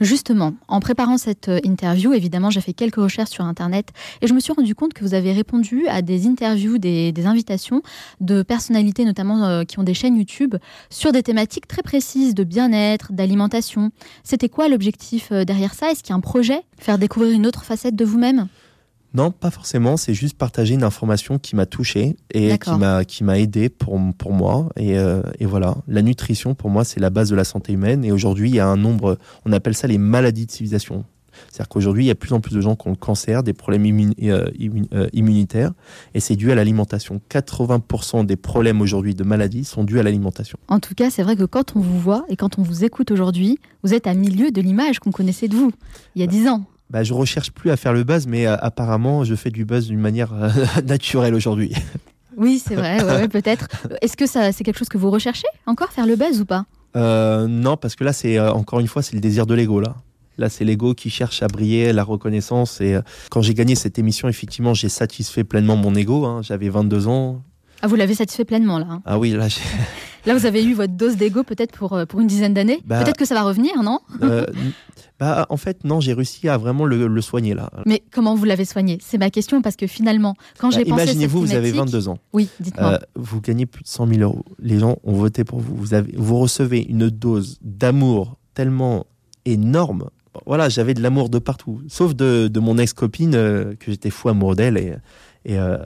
[0.00, 3.88] Justement, en préparant cette euh, interview, évidemment, j'ai fait quelques recherches sur Internet
[4.22, 7.82] et je me suis rendu compte que vous avez répondu à des interviews, des, invitations
[8.20, 10.56] de personnalités, notamment euh, qui ont des chaînes YouTube,
[10.90, 13.90] sur des thématiques très précises de bien-être, d'alimentation.
[14.22, 15.90] C'était quoi l'objectif euh, derrière ça?
[15.90, 16.62] Est-ce qu'il y a un projet?
[16.78, 18.48] Faire découvrir une autre facette de vous-même?
[19.16, 19.96] Non, pas forcément.
[19.96, 23.98] C'est juste partager une information qui m'a touché et qui m'a qui m'a aidé pour
[24.18, 24.68] pour moi.
[24.76, 28.04] Et, euh, et voilà, la nutrition pour moi c'est la base de la santé humaine.
[28.04, 31.04] Et aujourd'hui, il y a un nombre, on appelle ça les maladies de civilisation.
[31.50, 33.42] C'est-à-dire qu'aujourd'hui, il y a de plus en plus de gens qui ont le cancer,
[33.42, 35.72] des problèmes immun- euh, immun- euh, immunitaires,
[36.14, 37.20] et c'est dû à l'alimentation.
[37.30, 40.58] 80% des problèmes aujourd'hui de maladies sont dus à l'alimentation.
[40.68, 43.10] En tout cas, c'est vrai que quand on vous voit et quand on vous écoute
[43.10, 45.72] aujourd'hui, vous êtes à milieu de l'image qu'on connaissait de vous
[46.14, 46.64] il y a dix ans.
[46.90, 49.88] Bah, je recherche plus à faire le buzz, mais euh, apparemment, je fais du buzz
[49.88, 50.50] d'une manière euh,
[50.86, 51.72] naturelle aujourd'hui.
[52.38, 53.66] Oui, c'est vrai, ouais, ouais, peut-être.
[54.02, 56.66] Est-ce que ça, c'est quelque chose que vous recherchez encore, faire le buzz ou pas?
[56.94, 59.96] Euh, non, parce que là, c'est encore une fois, c'est le désir de l'ego là.
[60.36, 62.82] Là, c'est l'ego qui cherche à briller, la reconnaissance.
[62.82, 62.98] Et
[63.30, 66.26] quand j'ai gagné cette émission, effectivement, j'ai satisfait pleinement mon ego.
[66.26, 66.42] hein.
[66.42, 67.42] J'avais 22 ans.
[67.82, 68.86] Ah, vous l'avez satisfait pleinement là.
[68.90, 69.02] hein.
[69.04, 69.60] Ah oui, là, j'ai-
[70.26, 72.80] Là, vous avez eu votre dose d'ego peut-être pour, euh, pour une dizaine d'années.
[72.84, 74.00] Bah- peut-être que ça va revenir, non?
[74.22, 74.44] euh,
[75.20, 77.70] bah, en fait, non, j'ai réussi à vraiment le, le soigner là.
[77.86, 78.98] Mais comment vous l'avez soigné?
[79.00, 81.70] C'est ma question parce que finalement, quand Bah, j'ai pensé à cette Imaginez-vous, vous avez
[81.70, 82.18] thématique- 22 ans.
[82.32, 82.94] Oui, dites-moi.
[82.94, 84.44] Euh, vous gagnez plus de 100 000 euros.
[84.58, 85.76] Les gens ont voté pour vous.
[85.76, 89.06] Vous, avez, vous recevez une dose d'amour tellement
[89.44, 90.06] énorme.
[90.44, 91.80] Voilà, j'avais de l'amour de partout.
[91.88, 94.76] Sauf de, de mon ex-copine, euh, que j'étais fou amoureux d'elle.
[94.76, 94.92] Et,
[95.46, 95.78] et euh,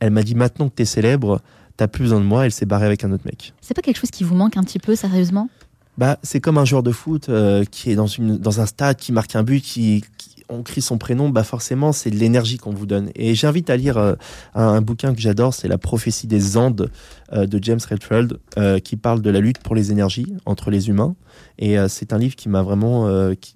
[0.00, 1.40] elle m'a dit maintenant que t'es célèbre,
[1.78, 2.44] t'as plus besoin de moi.
[2.44, 3.54] Elle s'est barrée avec un autre mec.
[3.62, 5.48] C'est pas quelque chose qui vous manque un petit peu, sérieusement?
[5.96, 8.96] Bah, c'est comme un joueur de foot euh, qui est dans, une, dans un stade,
[8.98, 11.30] qui marque un but, qui, qui- on crie son prénom.
[11.30, 13.10] Bah, forcément, c'est de l'énergie qu'on vous donne.
[13.14, 14.14] Et j'invite à lire euh,
[14.54, 16.90] un, un bouquin que j'adore, c'est La prophétie des Andes
[17.32, 20.88] euh, de James Redfield, euh, qui parle de la lutte pour les énergies entre les
[20.88, 21.14] humains.
[21.58, 23.08] Et c'est un livre qui m'a vraiment.
[23.40, 23.54] qui-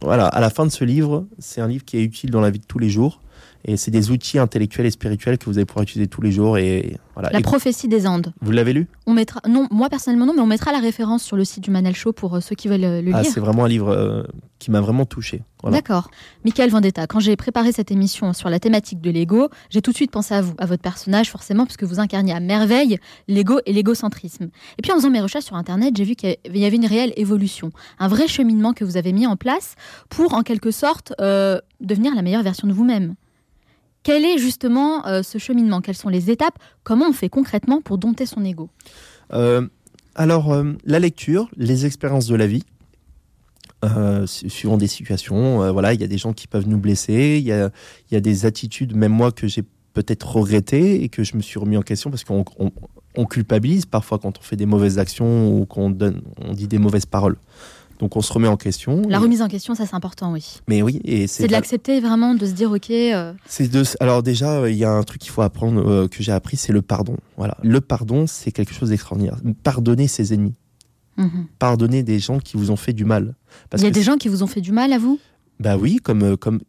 [0.00, 2.50] voilà, à la fin de ce livre, c'est un livre qui est utile dans la
[2.50, 3.20] vie de tous les jours.
[3.66, 6.58] Et c'est des outils intellectuels et spirituels que vous allez pouvoir utiliser tous les jours.
[6.58, 7.30] Et voilà.
[7.30, 8.32] La prophétie des Andes.
[8.42, 8.88] Vous l'avez lu?
[9.06, 11.70] On mettra, non, moi personnellement non, mais on mettra la référence sur le site du
[11.70, 13.30] Manal Show pour euh, ceux qui veulent euh, le Ah, lire.
[13.32, 14.22] c'est vraiment un livre euh,
[14.58, 15.42] qui m'a vraiment touché.
[15.62, 15.78] Voilà.
[15.78, 16.10] D'accord.
[16.44, 19.96] Michael Vendetta, quand j'ai préparé cette émission sur la thématique de l'ego, j'ai tout de
[19.96, 22.98] suite pensé à vous, à votre personnage, forcément, puisque vous incarniez à merveille
[23.28, 24.50] l'ego et l'égocentrisme.
[24.78, 27.14] Et puis en faisant mes recherches sur Internet, j'ai vu qu'il y avait une réelle
[27.16, 29.74] évolution, un vrai cheminement que vous avez mis en place
[30.10, 33.14] pour, en quelque sorte, euh, devenir la meilleure version de vous-même.
[34.04, 35.80] Quel est justement euh, ce cheminement?
[35.80, 36.58] Quelles sont les étapes?
[36.84, 38.68] Comment on fait concrètement pour dompter son ego?
[39.32, 39.66] Euh,
[40.14, 42.62] alors, euh, la lecture, les expériences de la vie,
[44.26, 47.44] su- suivant des situations, voilà, il y a des gens qui peuvent nous blesser, il
[47.44, 47.70] y a,
[48.10, 49.62] y a des attitudes, même moi, que j'ai
[49.92, 52.72] peut-être regrettées et que je me suis remis en question parce qu'on on-
[53.16, 56.78] on culpabilise parfois quand on fait des mauvaises actions ou qu'on donne, on dit des
[56.78, 57.36] mauvaises paroles.
[58.04, 59.00] Donc on se remet en question.
[59.08, 60.60] La Et- remise en question, ça c'est important, oui.
[60.68, 63.82] Mais oui, et C'est de l'accepter vraiment, de se dire, ok, euh, C'est de...
[63.98, 66.58] Alors déjà, euh, il y a un truc qu'il faut apprendre, euh, que j'ai appris,
[66.58, 67.16] c'est le pardon.
[67.38, 67.56] Voilà.
[67.62, 69.38] Le pardon, c'est quelque chose d'extraordinaire.
[69.62, 70.52] Pardonner ses ennemis.
[71.16, 71.46] mhm.
[71.58, 73.36] Pardonner des gens qui vous ont fait du mal.
[73.70, 75.18] Parce il y a que des gens qui vous ont fait du mal à vous?
[75.58, 76.36] Bah oui, comme...
[76.36, 76.60] comme...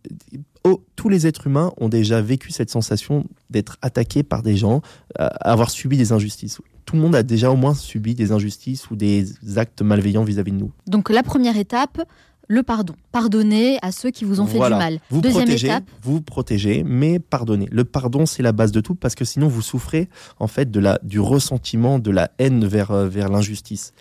[0.63, 4.82] Oh, tous les êtres humains ont déjà vécu cette sensation d'être attaqué par des gens,
[5.19, 6.62] euh, avoir subi des injustices.
[6.86, 9.26] Tout le monde a déjà au moins subi des injustices ou des
[9.58, 10.71] actes malveillants vis-à-vis de nous.
[10.88, 12.02] Donc la première étape,
[12.48, 12.93] le pardon.
[13.12, 14.76] Pardonner à ceux qui vous ont fait Voilà.
[14.78, 15.00] du mal.
[15.10, 17.67] Vous Deuxième protégez, étape, vous protégez, mais pardonnez.
[17.71, 20.80] Le pardon, c'est la base de tout parce que sinon vous souffrez en fait de
[20.80, 23.93] la, du ressentiment, de la haine vers, euh, vers l'injustice.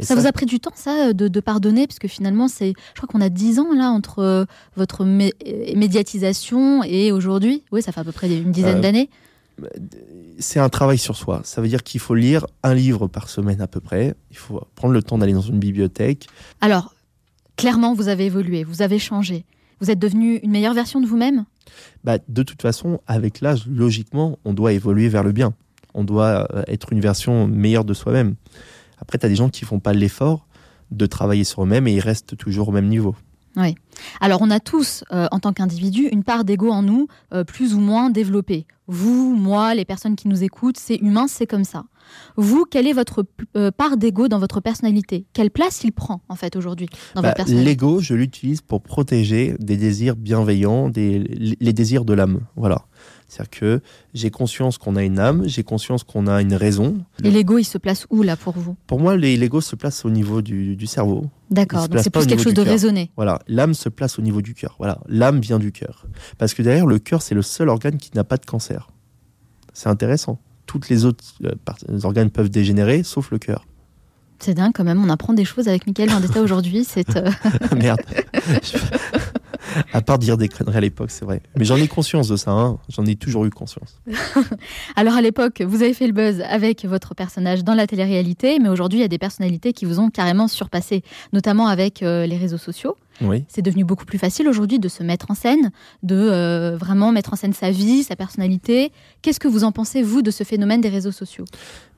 [0.00, 1.88] Et ça, vous a pris du temps, ça, de, de pardonner?
[1.88, 4.44] Parce que finalement, c'est, je crois qu'on a 10 ans, là, entre euh,
[4.76, 7.64] votre mé- euh, médiatisation et aujourd'hui.
[7.72, 9.10] Oui, ça fait à peu près une dizaine Euh, d'années.
[10.38, 11.40] C'est un travail sur soi.
[11.44, 14.14] Ça veut dire qu'il faut lire un livre par semaine à peu près.
[14.30, 16.26] Il faut prendre le temps d'aller dans une bibliothèque.
[16.60, 16.94] Alors,
[17.56, 19.44] clairement, vous avez évolué, vous avez changé.
[19.80, 21.44] Vous êtes devenu une meilleure version de vous-même?
[22.04, 25.54] Bah, de toute façon, avec l'âge, logiquement, on doit évoluer vers le bien.
[25.94, 28.34] On doit euh, être une version meilleure de soi-même.
[29.00, 30.46] Après, tu as des gens qui font pas l'effort
[30.90, 33.14] de travailler sur eux-mêmes et ils restent toujours au même niveau.
[33.58, 33.74] Oui.
[34.20, 37.74] Alors, on a tous, euh, en tant qu'individu, une part d'ego en nous, euh, plus
[37.74, 38.66] ou moins développée.
[38.86, 41.84] Vous, moi, les personnes qui nous écoutent, c'est humain, c'est comme ça.
[42.36, 45.26] Vous, quelle est votre euh, part d'ego dans votre personnalité?
[45.34, 47.68] Quelle place il prend, en fait, aujourd'hui, dans Bah, votre personnalité?
[47.68, 52.40] L'ego, je l'utilise pour protéger des désirs bienveillants, des, les désirs de l'âme.
[52.56, 52.86] Voilà.
[53.28, 53.80] C'est-à-dire que
[54.14, 57.04] j'ai conscience qu'on a une âme, j'ai conscience qu'on a une raison.
[57.22, 58.74] Et l'ego, il se place où, là, pour vous?
[58.86, 61.26] Pour moi, l'ego se place au niveau du, du cerveau.
[61.50, 63.10] D'accord, donc c'est plus quelque chose de raisonné.
[63.16, 64.74] Voilà, l'âme se place au niveau du cœur.
[64.78, 66.06] Voilà, l'âme vient du cœur.
[66.38, 68.90] Parce que derrière, le cœur, c'est le seul organe qui n'a pas de cancer.
[69.74, 70.40] C'est intéressant.
[70.66, 73.66] Toutes les autres euh, organes peuvent dégénérer, sauf le cœur.
[74.40, 76.84] C'est dingue, quand même, on apprend des choses avec Michael Vendetta aujourd'hui.
[76.84, 77.16] C'est.
[77.16, 77.30] euh,
[77.76, 78.00] Merde.
[79.92, 81.42] à part dire des conneries à l'époque, c'est vrai.
[81.56, 82.50] Mais j'en ai conscience de ça.
[82.50, 82.78] hein.
[82.88, 84.00] J'en ai toujours eu conscience.
[84.96, 88.68] Alors à l'époque, vous avez fait le buzz avec votre personnage dans la télé-réalité, mais
[88.68, 91.02] aujourd'hui, il y a des personnalités qui vous ont carrément surpassé,
[91.32, 92.96] notamment avec euh, les réseaux sociaux.
[93.20, 93.44] Oui.
[93.48, 95.72] C'est devenu beaucoup plus facile aujourd'hui de se mettre en scène,
[96.04, 98.92] de euh, vraiment mettre en scène sa vie, sa personnalité.
[99.22, 101.44] Qu'est-ce que vous en pensez, vous, de ce phénomène des réseaux sociaux?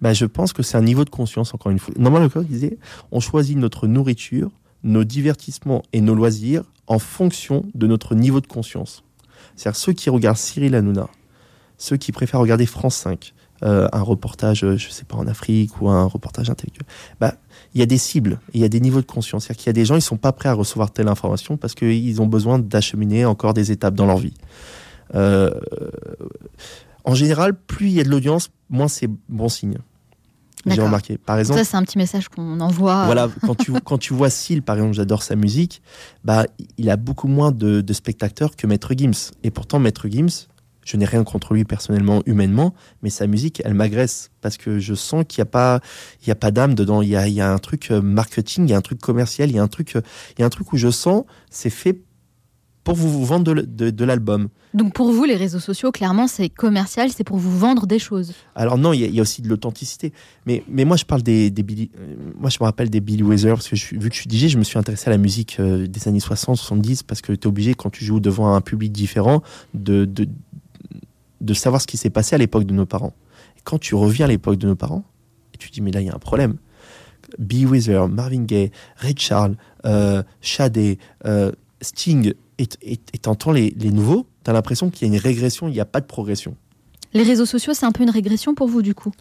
[0.00, 1.92] Bah, je pense que c'est un niveau de conscience, encore une fois.
[1.98, 2.78] Normalement, le disait
[3.12, 4.50] on choisit notre nourriture,
[4.82, 9.04] nos divertissements et nos loisirs en fonction de notre niveau de conscience.
[9.54, 11.08] C'est-à-dire ceux qui regardent Cyril Hanouna,
[11.78, 15.80] ceux qui préfèrent regarder France 5, euh, un reportage, euh, je sais pas, en Afrique
[15.80, 16.84] ou un reportage intellectuel,
[17.20, 17.34] bah,
[17.74, 19.44] il y a des cibles, il y a des niveaux de conscience.
[19.44, 21.76] C'est-à-dire qu'il y a des gens, ils sont pas prêts à recevoir telle information parce
[21.76, 24.34] qu'ils ont besoin d'acheminer encore des étapes dans leur vie.
[25.14, 25.50] Euh,
[27.04, 29.78] en général, plus il y a de l'audience, moins c'est bon signe.
[30.66, 31.18] J'ai remarqué.
[31.18, 33.06] Par exemple, Ça, c'est un petit message qu'on envoie.
[33.06, 35.82] voilà, quand tu, quand tu vois Seal, par exemple, j'adore sa musique,
[36.24, 36.46] bah,
[36.78, 39.32] il a beaucoup moins de, de spectateurs que Maître Gims.
[39.42, 40.48] Et pourtant, Maître Gims,
[40.84, 44.94] je n'ai rien contre lui personnellement, humainement, mais sa musique, elle m'agresse parce que je
[44.94, 45.80] sens qu'il n'y a pas,
[46.22, 47.02] il y a pas d'âme dedans.
[47.02, 49.00] Il y a, il y a un truc euh, marketing, il y a un truc
[49.00, 50.02] commercial, il y a un truc, euh,
[50.36, 52.00] il y a un truc où je sens c'est fait
[52.84, 54.48] pour vous, vendre de, l- de- de l'album.
[54.72, 58.32] Donc pour vous, les réseaux sociaux, clairement, c'est commercial, c'est pour vous vendre des choses.
[58.54, 60.12] Alors non, il y, a- il y a aussi de l'authenticité.
[60.46, 61.90] Mais, mais moi, je parle des, des Billy...
[61.98, 64.30] euh, Moi, je me rappelle des Billy Weather, parce que je vu que je suis
[64.30, 67.32] DJ, je me suis intéressé à la musique euh, des années 60, 70, parce que
[67.32, 69.42] tu es obligé, quand tu joues devant un public différent,
[69.74, 70.26] de, de,
[71.40, 73.14] de savoir ce qui s'est passé à l'époque de nos parents.
[73.56, 75.04] Et quand tu reviens à l'époque de nos parents,
[75.54, 76.56] et tu te dis, mais là, il y a un problème.
[77.38, 82.34] Billy Weather, Marvin Gaye, Ray Charles, euh, Sade, euh, Sting,
[82.82, 85.84] et t'entends les, les nouveaux, t'as l'impression qu'il y a une régression, il n'y a
[85.84, 86.56] pas de progression.
[87.14, 89.12] Les réseaux sociaux, c'est un peu une régression pour vous, du coup?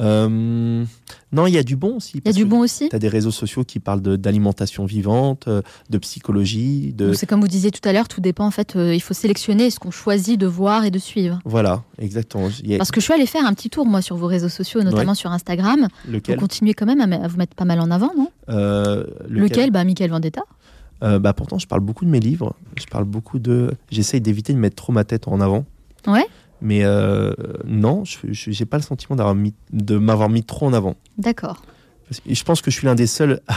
[0.00, 0.84] Euh,
[1.32, 2.18] non, il y a du bon aussi.
[2.18, 2.88] Il y a du bon aussi?
[2.88, 7.12] Tu as des réseaux sociaux qui parlent d'alimentation vivante, euh, de psychologie, de...
[7.14, 8.76] C'est comme vous disiez tout à l'heure, tout dépend en fait.
[8.76, 11.40] euh, il faut sélectionner ce qu'on choisit de voir et de suivre.
[11.44, 12.46] Voilà, exactement.
[12.46, 14.82] A- Parce que je suis allée faire un petit tour moi sur vos réseaux sociaux,
[14.84, 15.16] notamment Ouais.
[15.16, 15.88] sur Instagram.
[16.08, 16.36] Lequel?
[16.36, 18.30] Vous continuez quand même à, vous mettre pas mal en avant, non?
[18.50, 20.42] Euh, Lequel, Bah, Michael Vendetta.
[21.02, 22.54] Euh, bah, Pourtant, je parle beaucoup de mes livres.
[22.76, 23.72] Je parle beaucoup de...
[23.90, 25.64] J'essaye d'éviter de mettre trop ma tête en avant.
[26.06, 26.26] Ouais.
[26.60, 27.32] Mais euh,
[27.64, 30.96] non, je n'ai pas le sentiment d'avoir mis, de m'avoir mis trop en avant.
[31.16, 31.62] D'accord.
[32.08, 33.54] Parce je pense que je suis l'un des seuls ah,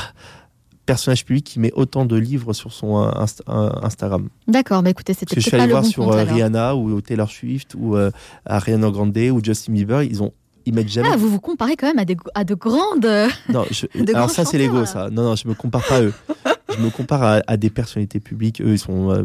[0.86, 4.28] personnages publics qui met autant de livres sur son euh, Inst- euh, Instagram.
[4.48, 4.84] D'accord.
[4.84, 6.30] Bah écoutez, Parce c'était que je peut-être suis pas allé le voir bon sur compte.
[6.30, 8.12] Rihanna ou Taylor Swift ou euh,
[8.46, 10.32] Ariana Grande ou Justin Bieber, ils ont
[10.68, 11.10] ils mettent jamais.
[11.12, 13.08] Ah, vous vous comparez quand même à, des, à de grandes.
[13.50, 15.10] Non, je- de alors ça c'est l'ego ça.
[15.10, 16.14] Non non, je me compare pas à eux.
[16.76, 18.62] je me compare à, à des personnalités publiques.
[18.62, 19.24] Eux ils sont euh,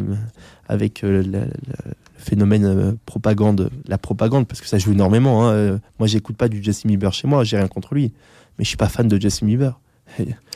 [0.69, 1.41] avec euh, le,
[2.17, 5.49] phénomène euh, propagande, la propagande parce que ça joue énormément.
[5.49, 5.81] hein.
[5.99, 8.13] Moi j'écoute pas du Justin Bieber chez moi, j'ai rien contre lui,
[8.59, 9.79] mais je suis pas fan de Justin Bieber.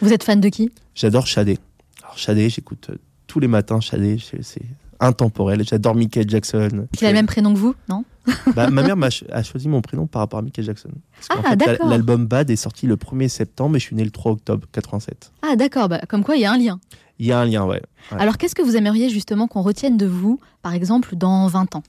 [0.01, 0.71] Vous êtes fan de qui?
[0.95, 1.59] J'adore Shadé.
[2.03, 2.91] Alors Shadé, j'écoute
[3.27, 4.63] tous les matins Shadé, c'est
[5.01, 5.65] intemporel.
[5.65, 6.87] J'adore Michael Jackson.
[6.97, 8.05] Qui a le même prénom que vous, non
[8.55, 10.91] Bah, ma mère m'a a choisi mon prénom par rapport à Michael Jackson.
[11.29, 11.89] Parce Ah, d'accord.
[11.89, 15.33] l'album Bad est sorti le 1er septembre et je suis né le 3 octobre 87.
[15.43, 15.89] Ah, d'accord.
[15.89, 16.79] Bah, comme quoi, il y a un lien.
[17.19, 17.83] Il y a un lien, ouais.
[18.13, 18.19] Ouais.
[18.21, 21.83] Alors, qu'est-ce que vous aimeriez justement qu'on retienne de vous, par exemple, dans 20 ans?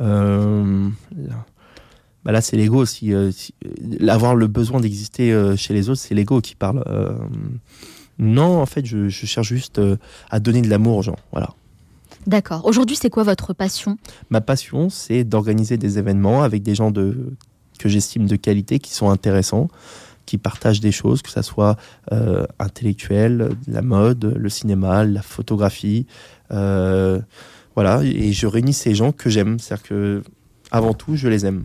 [0.00, 1.44] Euh, là,
[2.24, 6.00] bah là, c'est l'ego euh, si- euh, avoir le besoin d'exister euh, chez les autres,
[6.00, 6.82] c'est l'ego qui parle.
[8.18, 9.80] Non, en fait, je, je cherche juste
[10.30, 11.16] à donner de l'amour aux gens.
[11.32, 11.50] Voilà.
[12.26, 12.64] D'accord.
[12.64, 13.98] Aujourd'hui, c'est quoi votre passion?
[14.30, 17.34] Ma passion, c'est d'organiser des événements avec des gens de,
[17.78, 19.68] que j'estime de qualité, qui sont intéressants,
[20.24, 21.76] qui partagent des choses, que ça soit
[22.12, 26.06] euh, intellectuel, la mode, le cinéma, la photographie.
[26.50, 27.20] euh,
[27.74, 29.58] voilà, et je réunis ces gens que j'aime.
[29.58, 30.22] C'est-à-dire que,
[30.70, 31.64] avant tout, je les aime.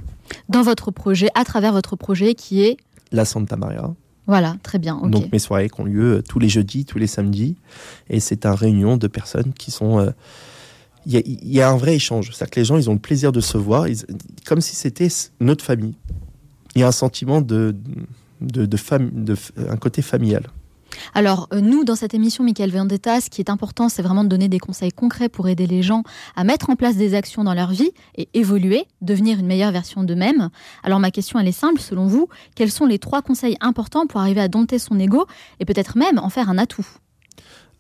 [0.50, 2.78] Dans votre projet, à travers votre projet qui est...
[3.12, 3.94] La Santa Maria.
[4.28, 5.00] Voilà, très bien.
[5.06, 7.56] Donc mes soirées qui ont lieu euh, tous les jeudis, tous les samedis.
[8.10, 10.00] Et c'est un réunion de personnes qui sont...
[10.00, 10.12] euh,
[11.12, 12.28] Il y, a, un vrai échange.
[12.28, 13.88] C'est-à-dire que les gens, ils ont le plaisir de se voir,
[14.46, 15.08] comme si c'était
[15.40, 15.96] notre famille.
[16.76, 17.76] Il y a un sentiment de,
[18.42, 20.44] de, de, un côté familial.
[21.14, 24.30] Alors, euh, nous, dans cette émission, Michael Vendetta, ce qui est important, c'est vraiment de
[24.30, 26.04] donner des conseils concrets pour aider les gens
[26.36, 30.04] à mettre en place des actions dans leur vie et évoluer, devenir une meilleure version
[30.04, 30.50] d'eux-mêmes.
[30.84, 31.82] Alors, ma question, elle est simple.
[31.82, 35.26] Selon vous, quels sont les trois conseils importants pour arriver à dompter son ego
[35.60, 36.86] et peut-être même en faire un atout?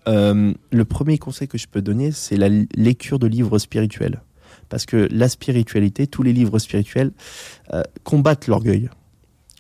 [0.08, 4.22] Euh, le premier conseil que je peux donner, c'est la lecture de livres spirituels.
[4.70, 7.12] Parce que la spiritualité, tous les livres spirituels
[7.74, 8.90] euh, combattent l'orgueil,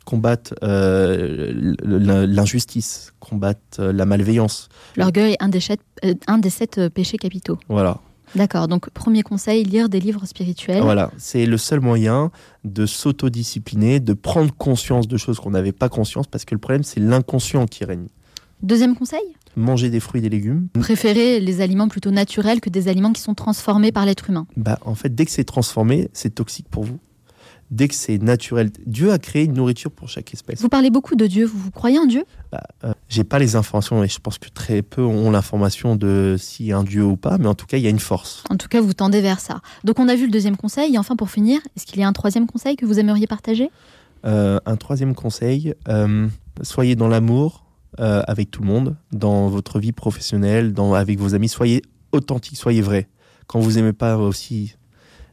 [0.06, 4.69] combattent euh, l'injustice, combattent la malveillance.
[4.95, 5.82] L'orgueil est un des, sept-
[6.28, 7.60] un des sept péchés capitaux.
[7.69, 7.99] Voilà.
[8.36, 10.84] D'accord, donc premier conseil, lire des livres spirituels.
[10.84, 12.30] Voilà, c'est le seul moyen
[12.63, 16.84] de s'autodiscipliner, de prendre conscience de choses qu'on n'avait pas conscience, parce que le problème,
[16.84, 18.08] c'est l'inconscient qui règne.
[18.62, 19.22] Deuxième conseil
[19.56, 23.22] Manger des fruits et des légumes, Préférez les aliments plutôt naturels que des aliments qui
[23.22, 24.45] sont transformés par l'être humain.
[24.58, 27.00] bah, en fait, dès que c'est transformé, c'est toxique pour vous.
[27.72, 30.60] Dès que c'est naturel, Dieu a créé une nourriture pour chaque espèce.
[30.60, 32.24] Vous parlez beaucoup de Dieu, vous, vous croyez en Dieu?
[32.52, 36.36] Bah, euh, J'ai pas les informations et je pense que très peu ont l'information de
[36.39, 38.00] s'il y a un Dieu ou pas, mais en tout cas, il y a une
[38.00, 38.43] force.
[38.50, 39.62] En tout cas, vous tendez vers ça.
[39.84, 42.08] Donc on a vu le deuxième conseil, et enfin pour finir, est-ce qu'il y a
[42.08, 43.69] un troisième conseil que vous aimeriez partager?
[44.26, 46.28] Euh, un troisième conseil, euh,
[46.63, 47.65] soyez dans l'amour
[47.99, 51.49] euh, avec tout le monde, dans votre vie professionnelle, avec vos amis.
[51.49, 53.10] Soyez authentique, soyez vrai.
[53.47, 54.75] Quand vous aimez pas aussi,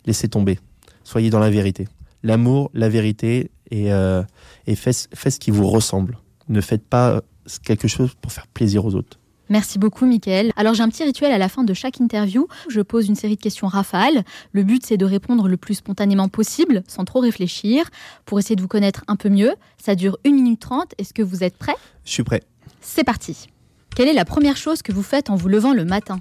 [0.07, 0.59] laissez tomber.
[1.05, 1.87] Soyez dans la vérité.
[2.23, 4.23] L'amour, la vérité, et, euh,
[4.66, 6.19] et faites, ce qui vous ressemble.
[6.49, 7.23] Ne faites pas
[7.64, 9.19] quelque chose pour faire plaisir aux autres.
[9.49, 10.53] Merci beaucoup, Mickaël.
[10.57, 12.49] Alors, j'ai un petit rituel à la fin de chaque interview.
[12.69, 14.25] Je pose une série de questions rafales.
[14.53, 17.85] Le but, c'est de répondre le plus spontanément possible, sans trop réfléchir,
[18.25, 19.55] pour essayer de vous connaître un peu mieux.
[19.79, 20.95] Ça dure 1 minute 30.
[20.99, 21.77] Est-ce que vous êtes prêts?
[22.05, 22.43] Je suis prêt.
[22.81, 23.47] C'est parti.
[23.95, 26.21] Quelle est la première chose que vous faites en vous levant le matin?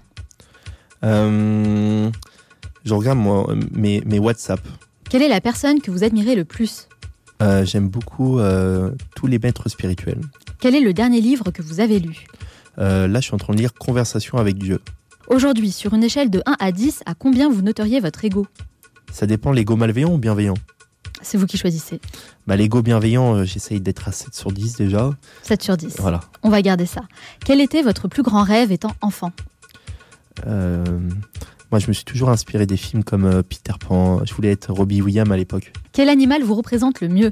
[1.03, 2.09] Euh,
[2.83, 4.61] je regarde moi, mes, mes WhatsApp.
[5.09, 6.87] Quelle est la personne que vous admirez le plus?
[7.41, 10.21] Euh, J'aime beaucoup euh, tous les maîtres spirituels.
[10.59, 12.25] Quel est le dernier livre que vous avez lu?
[12.79, 14.79] Euh, là, je suis en train de lire Conversation avec Dieu.
[15.27, 18.45] Aujourd'hui, sur une échelle de 1 à 10, à combien vous noteriez votre ego?
[19.11, 20.55] Ça dépend, l'ego malveillant ou bienveillant
[21.21, 21.99] C'est vous qui choisissez.
[22.47, 25.09] bah, L'ego bienveillant, euh, j'essaye d'être à 7 sur 10 déjà.
[25.43, 25.95] 7 sur 10.
[25.99, 26.19] Voilà.
[26.43, 27.01] On va garder ça.
[27.43, 29.31] Quel était votre plus grand rêve étant enfant?
[30.45, 30.83] Euh,
[31.71, 34.23] moi, je me suis toujours inspiré des films comme Peter Pan.
[34.25, 35.71] Je voulais être Robbie Williams à l'époque.
[35.93, 37.31] Quel animal vous représente le mieux?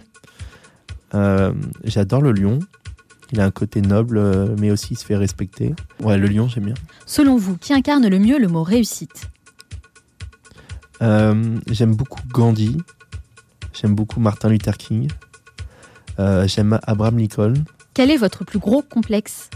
[1.84, 2.60] J'adore le lion.
[3.34, 5.74] Il a un côté noble, euh, mais aussi il se fait respecter.
[6.04, 6.76] Ouais, le lion, j'aime bien.
[7.08, 9.28] Selon vous, qui incarne le mieux le mot réussite?
[11.02, 12.78] Euh, j'aime beaucoup Gandhi.
[13.74, 15.10] J'aime beaucoup Martin Luther King.
[16.20, 17.56] Euh, j'aime Abraham Lincoln.
[17.96, 19.50] Quel est votre plus gros complexe?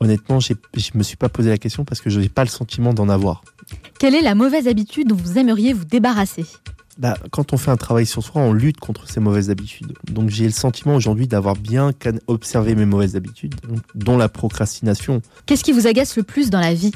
[0.00, 0.54] Honnêtement, je
[0.94, 3.44] me suis pas posé la question parce que je n'ai pas le sentiment d'en avoir.
[3.98, 6.46] Quelle est la mauvaise habitude dont vous aimeriez vous débarrasser?
[6.98, 9.94] Bah, quand on fait un travail sur soi, on lutte contre ces mauvaises habitudes.
[10.10, 11.92] Donc j'ai le sentiment aujourd'hui d'avoir bien
[12.26, 13.54] observé mes mauvaises habitudes,
[13.94, 15.22] dont la procrastination.
[15.46, 16.92] Qu'est-ce qui vous agace le plus dans la vie?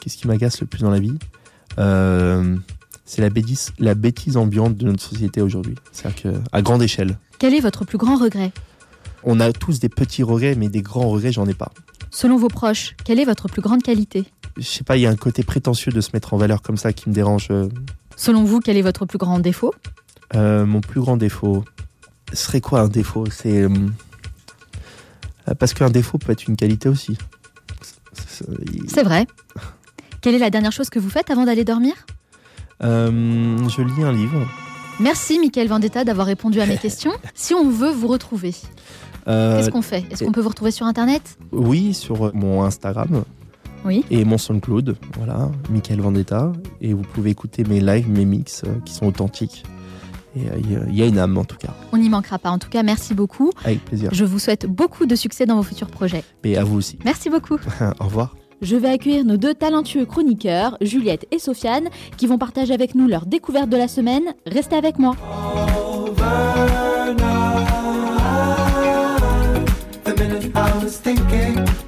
[0.00, 1.16] Qu'est-ce qui m'agace le plus dans la vie?
[1.78, 2.56] Euh,
[3.06, 5.76] C'est la bêtise, la bêtise ambiante de notre société aujourd'hui.
[5.92, 7.18] C'est-à-dire qu'à grande échelle.
[7.38, 8.50] Quel est votre plus grand regret?
[9.22, 11.72] On a tous des petits regrets, mais des grands regrets, j'en ai pas.
[12.10, 14.24] Selon vos proches, quelle est votre plus grande qualité?
[14.56, 16.76] Je sais pas, il y a un côté prétentieux de se mettre en valeur comme
[16.76, 17.48] ça qui me dérange.
[18.14, 18.16] Euh.
[18.16, 19.74] Selon vous, quel est votre plus grand défaut
[20.34, 21.64] Euh, mon plus grand défaut
[22.32, 23.24] serait quoi un défaut?
[23.30, 23.68] C'est euh,
[25.58, 27.16] parce qu'un défaut peut être une qualité aussi.
[28.88, 29.26] C'est- vrai.
[30.20, 31.92] Quelle est la dernière chose que vous faites avant d'aller dormir?
[32.82, 34.40] Euh, je lis un livre.
[35.00, 37.12] Merci, Mickaël Vendetta, d'avoir répondu à mes questions.
[37.34, 38.54] Si on veut vous retrouver,
[39.28, 40.04] Euh, qu'est-ce qu'on fait?
[40.10, 41.36] Est-ce qu'on peut vous retrouver sur Internet?
[41.52, 43.24] Oui, sur mon Instagram.
[43.84, 44.04] Oui.
[44.10, 46.52] Et mon SoundCloud, voilà, Michael Vendetta.
[46.80, 49.64] Et vous pouvez écouter mes lives, mes mix euh, qui sont authentiques.
[50.36, 51.74] Et euh, il y a- il y, a une âme en tout cas.
[51.92, 52.50] On n'y manquera pas.
[52.50, 53.50] En tout cas, merci beaucoup.
[53.64, 54.08] Avec plaisir.
[54.12, 56.24] Je vous souhaite beaucoup de succès dans vos futurs projets.
[56.44, 56.98] Et à vous aussi.
[57.04, 57.56] Merci beaucoup.
[58.00, 58.34] Au revoir.
[58.62, 63.06] je vais accueillir nos deux talentueux chroniqueurs, Juliette et Sofiane, qui vont partager avec nous
[63.06, 64.24] leur découverte de la semaine.
[64.46, 65.14] Restez avec moi.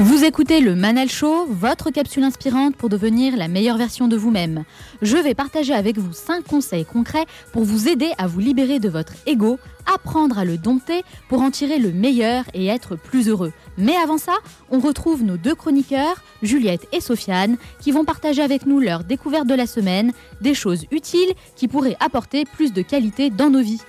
[0.00, 4.64] Vous écoutez le Manal Show, votre capsule inspirante pour devenir la meilleure version de vous-même.
[5.02, 8.88] Je vais partager avec vous 5 conseils concrets pour vous aider à vous libérer de
[8.88, 13.52] votre ego, apprendre à le dompter pour en tirer le meilleur et être plus heureux.
[13.78, 14.34] Mais avant ça,
[14.68, 19.46] on retrouve nos deux chroniqueurs, Juliette et Sofiane, qui vont partager avec nous leur découverte
[19.46, 23.80] de la semaine, des choses utiles qui pourraient apporter plus de qualité dans nos vies.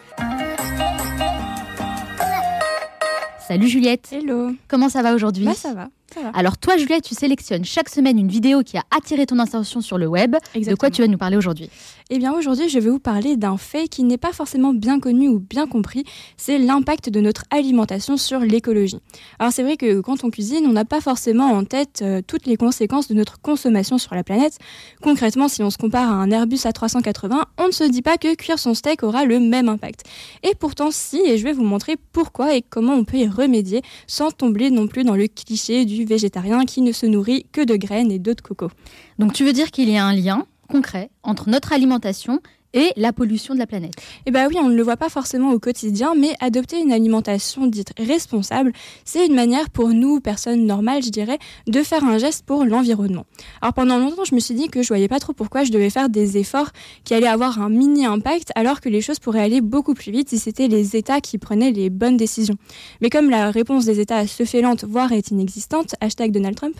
[3.48, 4.10] Salut Juliette.
[4.12, 4.54] Hello.
[4.68, 5.46] Comment ça va aujourd'hui?
[5.46, 5.89] Bah ça va, ça va.
[6.34, 9.97] Alors toi Juliette, tu sélectionnes chaque semaine une vidéo qui a attiré ton attention sur
[9.97, 10.36] le web.
[10.55, 11.70] De quoi tu vas nous parler aujourd'hui
[12.09, 15.28] Eh bien aujourd'hui, je vais vous parler d'un fait qui n'est pas forcément bien connu
[15.28, 16.05] ou bien compris,
[16.38, 18.99] c'est l'impact de notre alimentation sur l'écologie.
[19.39, 22.45] Alors c'est vrai que quand on cuisine, on n'a pas forcément en tête euh, toutes
[22.45, 24.57] les conséquences de notre consommation sur la planète.
[25.01, 28.36] Concrètement, si on se compare à un Airbus A380, on ne se dit pas que
[28.36, 30.03] cuire son steak aura le même impact.
[30.43, 33.82] Et pourtant si, et je vais vous montrer pourquoi et comment on peut y remédier
[34.07, 37.76] sans tomber non plus dans le cliché du végétarien qui ne se nourrit que de
[37.76, 38.70] graines et d'œufs de coco.
[39.20, 42.41] Donc tu veux dire qu'il y a un lien concret entre notre alimentation
[42.76, 43.93] et la pollution de la planète.
[44.28, 47.65] Eh bien oui, on ne le voit pas forcément au quotidien, mais adopter une alimentation
[47.65, 48.73] dite responsable,
[49.05, 53.26] c'est une manière pour nous, personnes normales, je dirais, de faire un geste pour l'environnement.
[53.61, 55.89] Alors pendant longtemps, je me suis dit que je voyais pas trop pourquoi je devais
[55.89, 56.71] faire des efforts
[57.05, 60.30] qui allaient avoir un mini impact, alors que les choses pourraient aller beaucoup plus vite
[60.30, 62.57] si c'était les États qui prenaient les bonnes décisions.
[63.01, 66.76] Mais comme la réponse des États se fait lente, voire est inexistante, hashtag Donald Trump,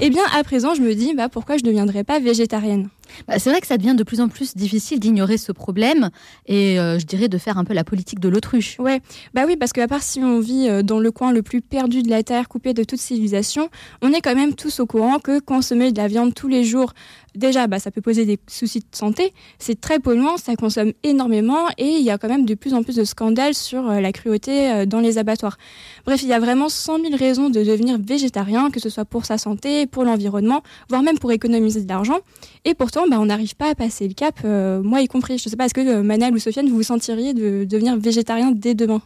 [0.00, 2.88] eh bien à présent, je me dis, bah, pourquoi je ne deviendrais pas végétarienne?
[3.26, 6.10] Bah, c'est vrai que ça devient de plus en plus difficile d'ignorer ce problème
[6.46, 8.76] et euh, je dirais de faire un peu la politique de l'autruche.
[8.78, 9.00] Ouais,
[9.34, 12.02] bah oui, parce qu'à part si on vit euh, dans le coin le plus perdu
[12.02, 13.68] de la Terre, coupé de toute civilisation,
[14.02, 16.92] on est quand même tous au courant que consommer de la viande tous les jours,
[17.38, 19.32] déjà, bah, ça peut poser des soucis de santé.
[19.58, 22.82] C'est très polluant, ça consomme énormément et il y a quand même de plus en
[22.82, 25.58] plus de scandales sur euh, la cruauté dans les abattoirs.
[26.04, 29.24] Bref, il y a vraiment 100 000 raisons de devenir végétarien, que ce soit pour
[29.24, 32.18] sa santé, pour l'environnement, voire même pour économiser de l'argent.
[32.64, 35.38] Et pourtant, bah, on n'arrive pas à passer le cap, euh, moi y compris.
[35.38, 37.96] Je ne sais pas, est-ce que euh, Manal ou Sofiane, vous vous sentiriez de devenir
[37.96, 39.02] végétarien dès demain?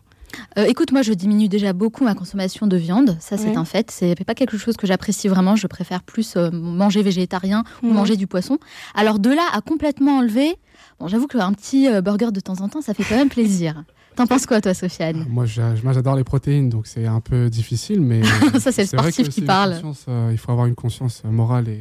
[0.58, 3.16] Euh, écoute, moi, je diminue déjà beaucoup ma consommation de viande.
[3.20, 3.56] Ça, c'est Ouais.
[3.56, 3.90] un fait.
[3.90, 5.56] C'est pas quelque chose que j'apprécie vraiment.
[5.56, 8.58] Je préfère plus euh, manger végétarien ou manger du poisson.
[8.94, 10.56] Alors, de là à complètement enlever,
[11.00, 13.84] bon, j'avoue qu'un petit euh, burger de temps en temps, ça fait quand même plaisir.
[14.16, 17.48] T'en penses quoi, toi, Sofiane Moi, j'a- moi, j'adore les protéines, donc c'est un peu
[17.48, 18.20] difficile, mais
[18.60, 19.80] Ça, c'est le vrai sportif que qui parle.
[20.08, 21.80] euh, il faut avoir une conscience morale et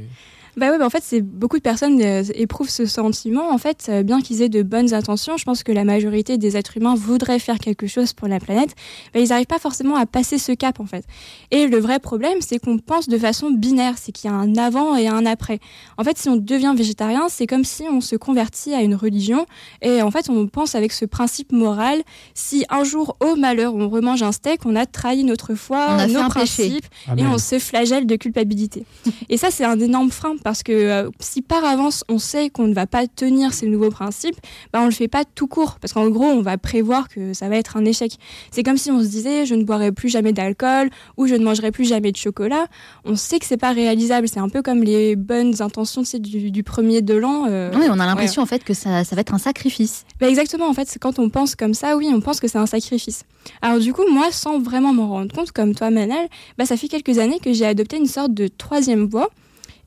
[0.58, 3.52] Bah ouais, bah en fait, c'est beaucoup de personnes euh, éprouvent ce sentiment.
[3.52, 6.58] En fait, euh, bien qu'ils aient de bonnes intentions, je pense que la majorité des
[6.58, 8.76] êtres humains voudraient faire quelque chose pour la planète.
[9.14, 11.06] Bah, ils n'arrivent pas forcément à passer ce cap, en fait.
[11.52, 14.58] Et le vrai problème, c'est qu'on pense de façon binaire, c'est qu'il y a un
[14.58, 15.60] avant et un après.
[15.98, 19.46] En fait, si on devient végétarien, c'est comme si on se convertit à une religion.
[19.82, 22.02] Et en fait, on pense avec ce principe moral.
[22.34, 25.94] Si un jour, au malheur, on remange un steak, on a trahi notre foi, On
[25.94, 26.86] a fait nos principes,
[27.18, 28.86] et on se flagelle de culpabilité.
[29.30, 32.68] Et ça, c'est un énorme frein parce que euh, si par avance on sait qu'on
[32.68, 34.36] ne va pas tenir ces nouveaux principes,
[34.74, 37.50] bah, on le fait pas tout court parce qu'en gros, on va prévoir que ça
[37.50, 38.14] va être un échec.
[38.52, 41.44] C'est comme si on se disait je ne boirai plus jamais d'alcool ou je ne
[41.44, 42.68] mangerai plus jamais de chocolat.
[43.06, 44.28] On sait que c'est pas réalisable.
[44.28, 47.46] C'est un peu comme les bonnes intentions tu sais, du, du premier de l'an.
[47.50, 48.06] euh, Oui, on a ouais.
[48.06, 50.06] l'impression en fait que ça, ça va être un sacrifice.
[50.20, 52.58] Bah exactement, en fait, c'est quand on pense comme ça, oui, on pense que c'est
[52.58, 53.24] un sacrifice.
[53.62, 56.28] Alors du coup, moi, sans vraiment m'en rendre compte, comme toi, Manal,
[56.58, 59.30] bah, ça fait quelques années que j'ai adopté une sorte de troisième voie.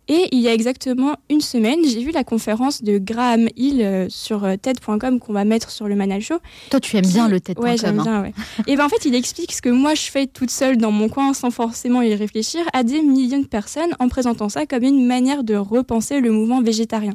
[0.08, 4.06] Et il y a exactement une semaine, j'ai vu la conférence de Graham Hill euh,
[4.10, 6.36] sur euh, TED.com qu'on va mettre sur le Manal Show.
[6.70, 8.02] Toi, tu aimes bien le TED.com, Ouais, j'aime hein.
[8.02, 8.34] bien, ouais.
[8.66, 11.08] Et ben en fait, il explique ce que moi je fais toute seule dans mon
[11.08, 15.06] coin sans forcément y réfléchir à des millions de personnes en présentant ça comme une
[15.06, 17.14] manière de repenser le mouvement végétarien.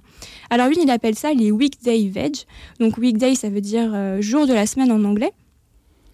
[0.50, 2.38] Alors lui, il appelle ça les weekday veg.
[2.80, 5.32] Donc weekday, ça veut dire euh, jour de la semaine en anglais.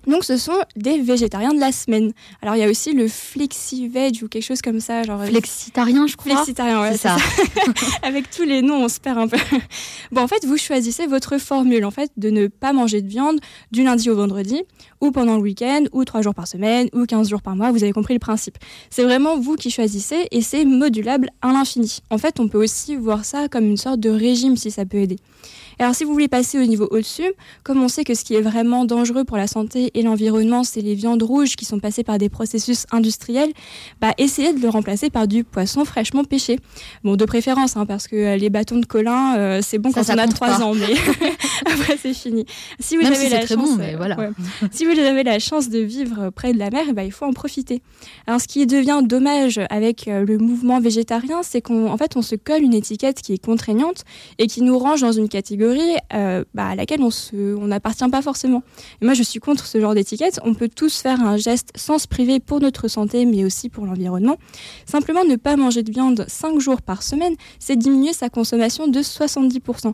[0.08, 2.12] Donc ce sont des végétariens de la semaine.
[2.42, 5.04] Alors il y a aussi le flexi-veg ou quelque chose comme ça.
[5.04, 6.34] Genre, euh, Flexitarien, je crois.
[6.34, 7.18] Flexitarien, ouais, C'est c'est ça.
[7.18, 7.98] ça.
[8.04, 9.38] Avec tous les noms, on se perd un peu.
[10.12, 13.40] Bon, en fait, vous choisissez votre formule, en fait, de ne pas manger de viande
[13.72, 14.62] du lundi au vendredi,
[15.02, 17.72] ou pendant le week-end, ou trois jours par semaine, ou 15 jours par mois.
[17.72, 18.58] Vous avez compris le principe.
[18.90, 22.00] C'est vraiment vous qui choisissez et c'est modulable à l'infini.
[22.10, 24.98] En fait, on peut aussi voir ça comme une sorte de régime si ça peut
[24.98, 25.18] aider.
[25.80, 28.42] Alors si vous voulez passer au niveau au-dessus, comme on sait que ce qui est
[28.42, 32.18] vraiment dangereux pour la santé et l'environnement, c'est les viandes rouges qui sont passées par
[32.18, 33.52] des processus industriels,
[34.02, 36.60] bah, essayez de le remplacer par du poisson fraîchement pêché.
[37.04, 40.02] Bon, de préférence, hein, parce que euh, les bâtons de colin, euh, c'est bon Ça,
[40.02, 40.64] quand ça on a compte 3 pas.
[40.64, 40.86] ans, mais
[41.66, 42.46] après c'est fini.
[42.80, 44.18] Si vous Même avez si la chance, bon, mais euh, voilà.
[44.18, 44.30] ouais.
[44.72, 47.34] si vous avez la chance de vivre près de la mer, ben, il faut en
[47.34, 47.82] profiter.
[48.28, 52.36] Alors, ce qui devient dommage avec le mouvement végétarien, c'est qu'en en fait, on se
[52.36, 54.04] colle une étiquette qui est contraignante
[54.40, 55.65] et qui nous range dans une catégorie
[56.14, 58.64] euh, bah, à laquelle on se- on n'appartient pas forcément.
[59.02, 60.40] Et moi, je suis contre ce genre d'étiquette.
[60.44, 63.86] On peut tous faire un geste sans se priver pour notre santé, mais aussi pour
[63.86, 64.38] l'environnement.
[64.86, 69.02] Simplement, ne pas manger de viande 5 jours par semaine, c'est diminuer sa consommation de
[69.02, 69.94] 70%.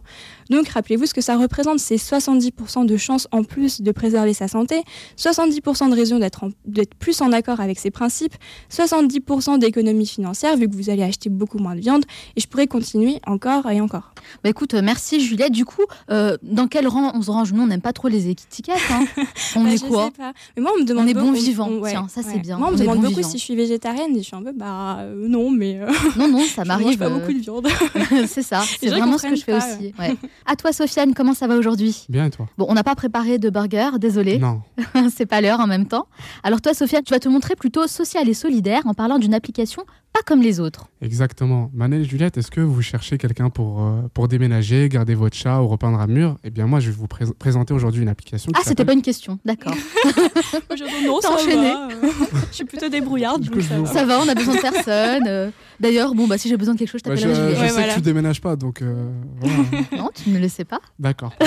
[0.49, 4.47] Donc, rappelez-vous ce que ça représente, c'est 70% de chances en plus de préserver sa
[4.47, 4.81] santé,
[5.17, 8.35] 70% de raison d'être en- d'être plus en accord avec ses principes,
[8.69, 12.03] 70% d'économie financière vu que vous allez acheter beaucoup moins de viande,
[12.35, 14.13] et je pourrais continuer encore et encore.
[14.43, 15.53] Bah écoute, euh, merci Juliette.
[15.61, 17.53] Du coup, euh, dans quel rang on se range?
[17.53, 18.77] Nous, on n'aime pas trop les étiquettes.
[18.89, 19.05] hein.
[19.55, 20.05] On Bah, est je quoi?
[20.05, 20.33] sais pas.
[20.57, 21.69] Mais moi, on me demande On est beaucoup- bon vivant.
[21.69, 22.57] on- Tiens, ça c'est bien.
[22.57, 23.29] Moi, on me demande bon beaucoup vivant.
[23.29, 25.79] si je suis végétarienne et je suis un peu, bah euh, non, mais.
[25.79, 25.85] euh,
[26.17, 26.87] Non, non, ça je m'arrive.
[26.87, 27.67] mange pas beaucoup de viande.
[28.27, 29.93] c'est ça, c'est vraiment ce que je fais aussi.
[29.99, 30.15] ouais.
[30.47, 32.05] À toi, Sofiane, comment ça va aujourd'hui?
[32.09, 32.47] Bien et toi?
[32.57, 34.39] Bon, on n'a pas préparé de burger, désolé.
[34.39, 34.61] Non.
[35.15, 36.07] c'est pas l'heure en même temps.
[36.41, 39.83] Alors toi, Sofiane, tu vas te montrer plutôt social et solidaire en parlant d'une application
[40.13, 40.87] pas comme les autres.
[41.01, 41.71] Exactement.
[41.73, 45.61] Manel et Juliette, est-ce que vous cherchez quelqu'un pour, euh, pour déménager, garder votre chat
[45.61, 46.37] ou repeindre un mur?
[46.43, 48.51] Eh bien, moi, je vais vous pré- présenter aujourd'hui une application.
[48.55, 49.73] Ah, c'était pas une question, d'accord.
[51.05, 51.89] Non, ça va, euh,
[52.49, 53.43] je suis plutôt débrouillarde.
[53.43, 53.85] donc ça va.
[53.93, 55.23] Ça va, on a besoin de personne.
[55.27, 55.49] euh.
[55.79, 57.71] D'ailleurs, bon, bah si j'ai besoin de quelque chose, je Bah, je je Juliette.
[57.71, 59.09] sais que tu déménages pas, donc euh,
[59.39, 59.55] voilà.
[59.97, 60.79] Non, tu ne le sais pas.
[60.99, 61.33] D'accord.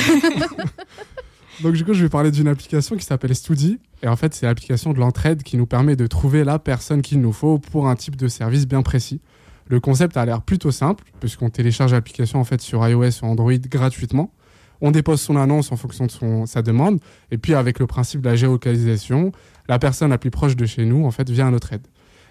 [1.63, 3.79] Donc du coup, je vais parler d'une application qui s'appelle Studi.
[4.03, 7.21] Et en fait, c'est l'application de l'entraide qui nous permet de trouver la personne qu'il
[7.21, 9.21] nous faut pour un type de service bien précis.
[9.67, 13.53] Le concept a l'air plutôt simple, puisqu'on télécharge l'application en fait sur iOS ou Android
[13.53, 14.33] gratuitement.
[14.81, 17.01] On dépose son annonce en fonction de son, sa demande.
[17.31, 19.33] Et puis avec le principe de la géolocalisation,
[19.69, 21.87] la personne la plus proche de chez nous en fait vient à notre aide.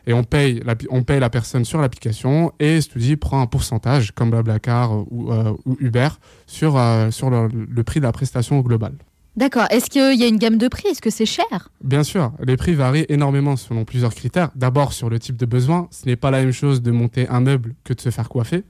[0.05, 4.11] Et on paye, la, on paye la personne sur l'application et Studi prend un pourcentage,
[4.11, 6.09] comme Blablacar ou, euh, ou Uber,
[6.45, 8.93] sur, euh, sur le, le prix de la prestation au global.
[9.35, 9.65] D'accord.
[9.71, 10.87] Est-ce qu'il y a une gamme de prix?
[10.87, 11.69] Est-ce que c'est cher?
[11.83, 14.49] Bien sûr, les prix varient énormément selon plusieurs critères.
[14.55, 17.39] D'abord sur le type de besoin, ce n'est pas la même chose de monter un
[17.39, 18.63] meuble que de se faire coiffer.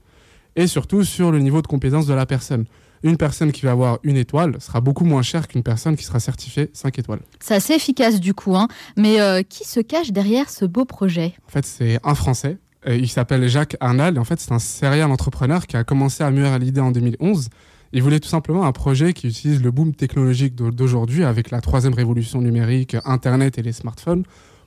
[0.56, 2.64] Et surtout sur le niveau de compétence de la personne.
[3.02, 6.20] Une personne qui va avoir une étoile sera beaucoup moins chère qu'une personne qui sera
[6.20, 7.20] certifiée 5 étoiles.
[7.40, 8.56] C'est assez efficace du coup.
[8.56, 8.68] Hein.
[8.96, 11.34] Mais euh, qui se cache derrière ce beau projet?
[11.46, 12.56] En fait, c'est un Français.
[12.86, 14.16] Il s'appelle Jacques Arnal.
[14.16, 16.92] Et en fait, c'est un serial entrepreneur qui a commencé à mûrir à l'idée en
[16.92, 17.48] 2011.
[17.94, 21.60] Il voulait tout simplement un projet qui utilise le boom technologique d'au- d'aujourd'hui avec la
[21.60, 24.24] troisième révolution numérique, Internet et les smartphones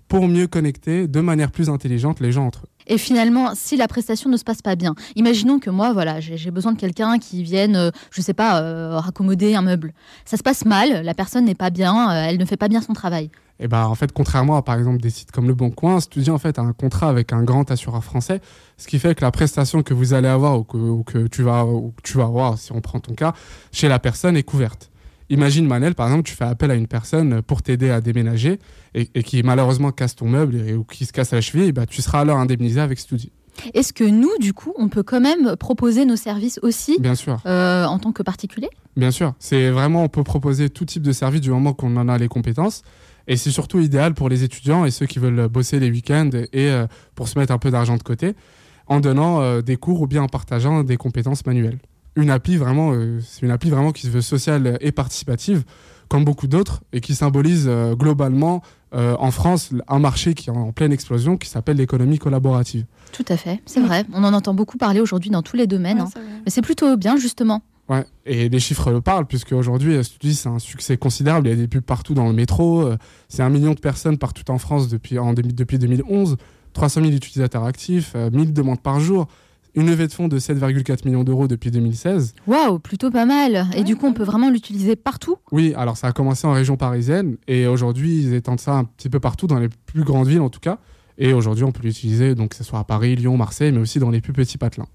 [0.08, 2.70] pour mieux connecter de manière plus intelligente les gens entre eux.
[2.88, 6.51] Et finalement, si la prestation ne se passe pas bien, imaginons que moi, voilà, j'ai
[6.51, 9.93] besoin de quelqu'un qui vienne, euh, je sais pas, euh, raccommoder un meuble.
[10.24, 12.82] Ça se passe mal, la personne n'est pas bien, euh, elle ne fait pas bien
[12.82, 13.30] son travail.
[13.60, 16.30] Et bah en fait, contrairement à par exemple des sites comme Le Bon Coin, Studi
[16.30, 18.39] en fait a un contrat avec un grand assureur français,
[18.78, 21.41] ce qui fait que la prestation que vous allez avoir ou que, ou que tu
[21.41, 23.34] vas ou que tu vas avoir, si on prend ton cas,
[23.72, 24.91] chez la personne est couverte.
[25.30, 28.59] Imagine Manel, par exemple, tu fais appel à une personne pour t'aider à déménager
[28.95, 31.86] et, et qui malheureusement casse ton meuble et, ou qui se casse la cheville, bah,
[31.86, 33.32] tu seras alors indemnisé avec Studi.
[33.73, 37.41] Est-ce que nous, du coup, on peut quand même proposer nos services aussi Bien sûr.
[37.47, 38.69] euh, en tant que particulier?
[38.95, 42.07] Bien sûr, c'est vraiment, on peut proposer tout type de service du moment qu'on en
[42.07, 42.84] a les compétences.
[43.28, 46.69] Et c'est surtout idéal pour les étudiants et ceux qui veulent bosser les week-ends et
[46.69, 48.36] euh, pour se mettre un peu d'argent de côté
[48.86, 51.80] en donnant euh, des cours ou bien en partageant des compétences manuelles.
[52.18, 55.63] Une appli vraiment, euh, c'est une appli vraiment qui se veut sociale et participative,
[56.09, 58.61] comme beaucoup d'autres, et qui symbolise euh, globalement
[58.95, 62.86] euh, en France un marché qui est en pleine explosion, qui s'appelle l'économie collaborative.
[63.11, 64.03] Tout à fait, c'est vrai.
[64.13, 65.99] On en entend beaucoup parler aujourd'hui dans tous les domaines.
[65.99, 66.09] hein.
[66.43, 67.61] Mais c'est plutôt bien, justement.
[67.88, 71.47] Ouais, et les chiffres le parlent, puisque aujourd'hui, Studi, c'est un succès considérable.
[71.47, 72.89] Il y a des pubs partout dans le métro.
[73.30, 76.36] C'est un million de personnes partout en France depuis, en, depuis 2011.
[76.78, 79.28] 300 000 utilisateurs actifs, euh, 1000 demandes par jour.
[79.78, 82.34] Une levée de fonds de 7,4 millions d'euros depuis 2016.
[82.47, 83.67] Waouh, plutôt pas mal.
[83.75, 85.38] Et du coup, on peut vraiment l'utiliser partout?
[85.51, 89.07] Oui, alors ça a commencé en région parisienne et aujourd'hui ils étendent ça un petit
[89.07, 90.80] peu partout dans les plus grandes villes en tout cas.
[91.19, 93.99] Et aujourd'hui on peut l'utiliser donc que ce soit à Paris, Lyon, Marseille, mais aussi
[93.99, 94.88] dans les plus petits patelins.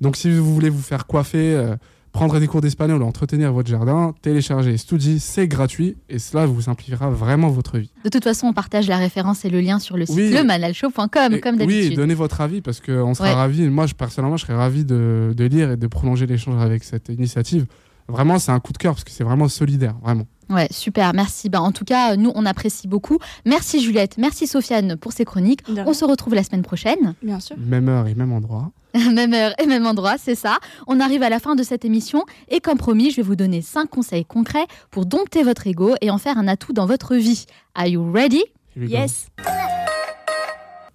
[0.00, 1.76] Donc si vous voulez vous faire coiffer, euh,
[2.18, 6.62] prendre des cours d'espagnol ou entretenir votre jardin, téléchargez Studi, c'est gratuit et cela vous
[6.62, 7.90] simplifiera vraiment votre vie.
[8.04, 10.30] De toute façon, on partage la référence et le lien sur le site Oui.
[10.32, 11.08] lemanalshow.com,
[11.40, 11.96] comme oui, d'habitude.
[11.96, 13.34] donnez votre avis parce qu'on sera Ouais.
[13.34, 13.68] ravis.
[13.68, 17.08] Moi, je, personnellement, je serais ravi de, de lire et de prolonger l'échange avec cette
[17.08, 17.66] initiative.
[18.08, 20.26] Vraiment, c'est un coup de cœur parce que c'est vraiment solidaire, vraiment.
[20.48, 21.50] Ouais, super, merci.
[21.50, 23.18] Ben, en tout cas, nous, on apprécie beaucoup.
[23.44, 25.60] Merci Juliette, merci Sofiane pour ces chroniques.
[25.86, 27.14] On se retrouve la semaine prochaine.
[27.22, 27.56] Bien sûr.
[27.58, 28.70] Même heure et même endroit.
[29.12, 30.58] même heure et même endroit, c'est ça.
[30.86, 33.60] On arrive à la fin de cette émission et comme promis, je vais vous donner
[33.60, 37.44] 5 conseils concrets pour dompter votre ego et en faire un atout dans votre vie.
[37.74, 38.42] Are you ready?
[38.76, 39.28] Yes.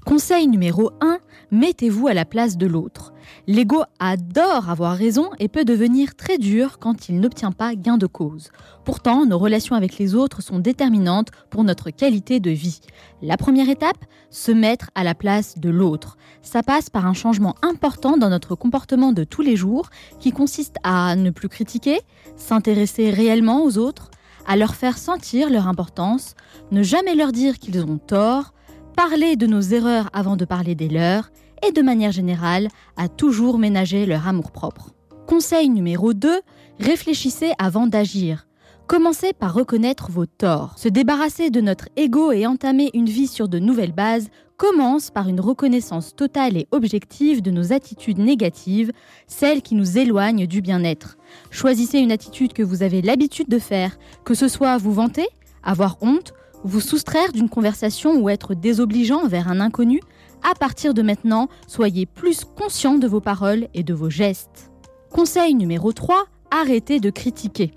[0.06, 1.20] Conseil numéro 1,
[1.52, 3.14] mettez-vous à la place de l'autre.
[3.48, 8.06] L'ego adore avoir raison et peut devenir très dur quand il n'obtient pas gain de
[8.06, 8.50] cause.
[8.84, 12.82] Pourtant, nos relations avec les autres sont déterminantes pour notre qualité de vie.
[13.22, 16.18] La première étape, se mettre à la place de l'autre.
[16.42, 19.90] Ça passe par un changement important dans notre comportement de tous les jours
[20.20, 22.02] qui consiste à ne plus critiquer,
[22.36, 24.12] s'intéresser réellement aux autres,
[24.46, 26.36] à leur faire sentir leur importance,
[26.72, 28.53] ne jamais leur dire qu'ils ont tort,
[28.94, 31.32] parler de nos erreurs avant de parler des leurs
[31.68, 34.92] et de manière générale à toujours ménager leur amour-propre.
[35.28, 36.42] Conseil numéro 2,
[36.80, 38.48] réfléchissez avant d'agir.
[38.88, 40.78] Commencez par reconnaître vos torts.
[40.78, 45.28] Se débarrasser de notre ego et entamer une vie sur de nouvelles bases commence par
[45.28, 48.92] une reconnaissance totale et objective de nos attitudes négatives,
[49.26, 51.18] celles qui nous éloignent du bien-être.
[51.50, 55.28] Choisissez une attitude que vous avez l'habitude de faire, que ce soit vous vanter,
[55.64, 56.34] avoir honte,
[56.64, 60.00] vous soustraire d'une conversation ou être désobligeant envers un inconnu,
[60.44, 64.72] à partir de maintenant, soyez plus conscient de vos paroles et de vos gestes.
[65.10, 67.74] Conseil numéro 3, arrêtez de critiquer.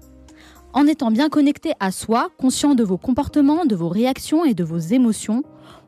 [0.72, 4.64] En étant bien connecté à soi, conscient de vos comportements, de vos réactions et de
[4.64, 5.42] vos émotions,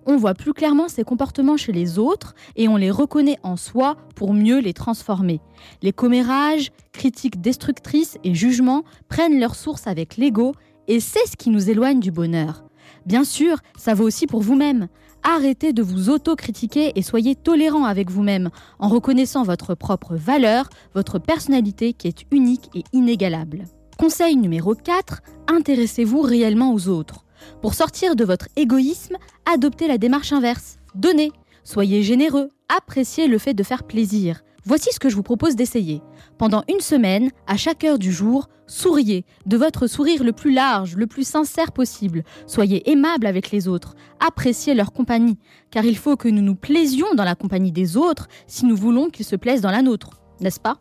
[0.06, 3.96] on voit plus clairement ces comportements chez les autres et on les reconnaît en soi
[4.14, 5.40] pour mieux les transformer.
[5.82, 10.54] Les commérages, critiques destructrices et jugements prennent leur source avec l'ego
[10.86, 12.67] et c'est ce qui nous éloigne du bonheur.
[13.08, 14.88] Bien sûr, ça vaut aussi pour vous-même.
[15.22, 21.18] Arrêtez de vous auto-critiquer et soyez tolérant avec vous-même en reconnaissant votre propre valeur, votre
[21.18, 23.64] personnalité qui est unique et inégalable.
[23.96, 27.24] Conseil numéro 4, intéressez-vous réellement aux autres.
[27.62, 29.16] Pour sortir de votre égoïsme,
[29.50, 30.78] adoptez la démarche inverse.
[30.94, 31.32] Donnez,
[31.64, 34.42] soyez généreux, appréciez le fait de faire plaisir.
[34.68, 36.02] Voici ce que je vous propose d'essayer.
[36.36, 40.94] Pendant une semaine, à chaque heure du jour, souriez, de votre sourire le plus large,
[40.94, 42.22] le plus sincère possible.
[42.46, 45.38] Soyez aimable avec les autres, appréciez leur compagnie,
[45.70, 49.08] car il faut que nous nous plaisions dans la compagnie des autres si nous voulons
[49.08, 50.76] qu'ils se plaisent dans la nôtre, n'est-ce pas?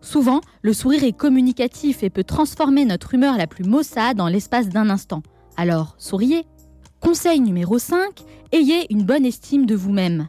[0.00, 4.68] Souvent, le sourire est communicatif et peut transformer notre humeur la plus maussade en l'espace
[4.68, 5.22] d'un instant.
[5.56, 6.44] Alors, souriez.
[6.98, 7.98] Conseil numéro 5,
[8.50, 10.26] ayez une bonne estime de vous-même.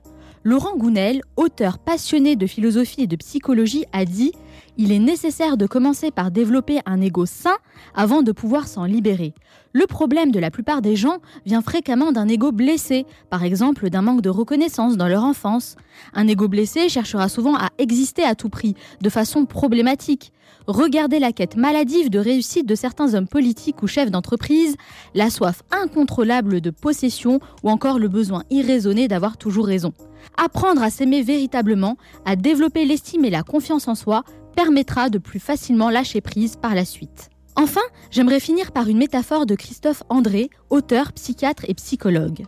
[0.49, 4.31] Laurent Gounel, auteur passionné de philosophie et de psychologie, a dit
[4.79, 7.55] Il est nécessaire de commencer par développer un ego sain
[7.93, 9.35] avant de pouvoir s'en libérer.
[9.73, 14.01] Le problème de la plupart des gens vient fréquemment d'un ego blessé, par exemple d'un
[14.01, 15.75] manque de reconnaissance dans leur enfance.
[16.15, 20.33] Un ego blessé cherchera souvent à exister à tout prix, de façon problématique.
[20.67, 24.75] Regardez la quête maladive de réussite de certains hommes politiques ou chefs d'entreprise,
[25.15, 29.93] la soif incontrôlable de possession ou encore le besoin irraisonné d'avoir toujours raison.
[30.37, 34.23] Apprendre à s'aimer véritablement, à développer l'estime et la confiance en soi,
[34.55, 37.29] permettra de plus facilement lâcher prise par la suite.
[37.55, 37.81] Enfin,
[38.11, 42.45] j'aimerais finir par une métaphore de Christophe André, auteur, psychiatre et psychologue.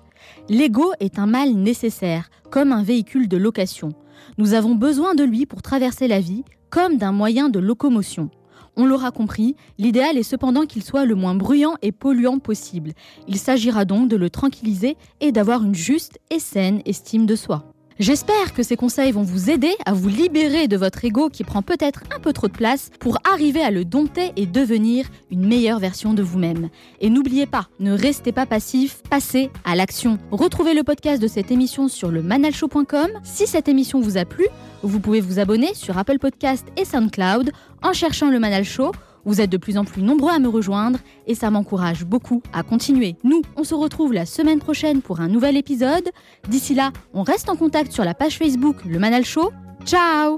[0.48, 3.90] L'ego est un mal nécessaire, comme un véhicule de location.
[4.38, 8.32] Nous avons besoin de lui pour traverser la vie, comme d'un moyen de locomotion.
[8.78, 12.94] On l'aura compris, l'idéal est cependant qu'il soit le moins bruyant et polluant possible.
[13.28, 17.66] Il s'agira donc de le tranquilliser et d'avoir une juste et saine estime de soi.
[18.02, 21.62] J'espère que ces conseils vont vous aider à vous libérer de votre ego qui prend
[21.62, 25.78] peut-être un peu trop de place pour arriver à le dompter et devenir une meilleure
[25.78, 26.70] version de vous-même.
[27.00, 30.18] Et n'oubliez pas, ne restez pas passif, passez à l'action.
[30.32, 33.12] Retrouvez le podcast de cette émission sur le manalshow.com.
[33.24, 34.48] Si cette émission vous a plu,
[34.82, 37.52] vous pouvez vous abonner sur Apple Podcast et SoundCloud
[37.84, 38.94] en cherchant le Manal Show.
[39.26, 42.64] Vous êtes de plus en plus nombreux à me rejoindre et ça m'encourage beaucoup à
[42.64, 43.16] continuer.
[43.24, 46.10] Nous, on se retrouve la semaine prochaine pour un nouvel épisode.
[46.50, 49.52] D'ici là, on reste en contact sur la page Facebook Le Manal Show.
[49.86, 50.38] Ciao.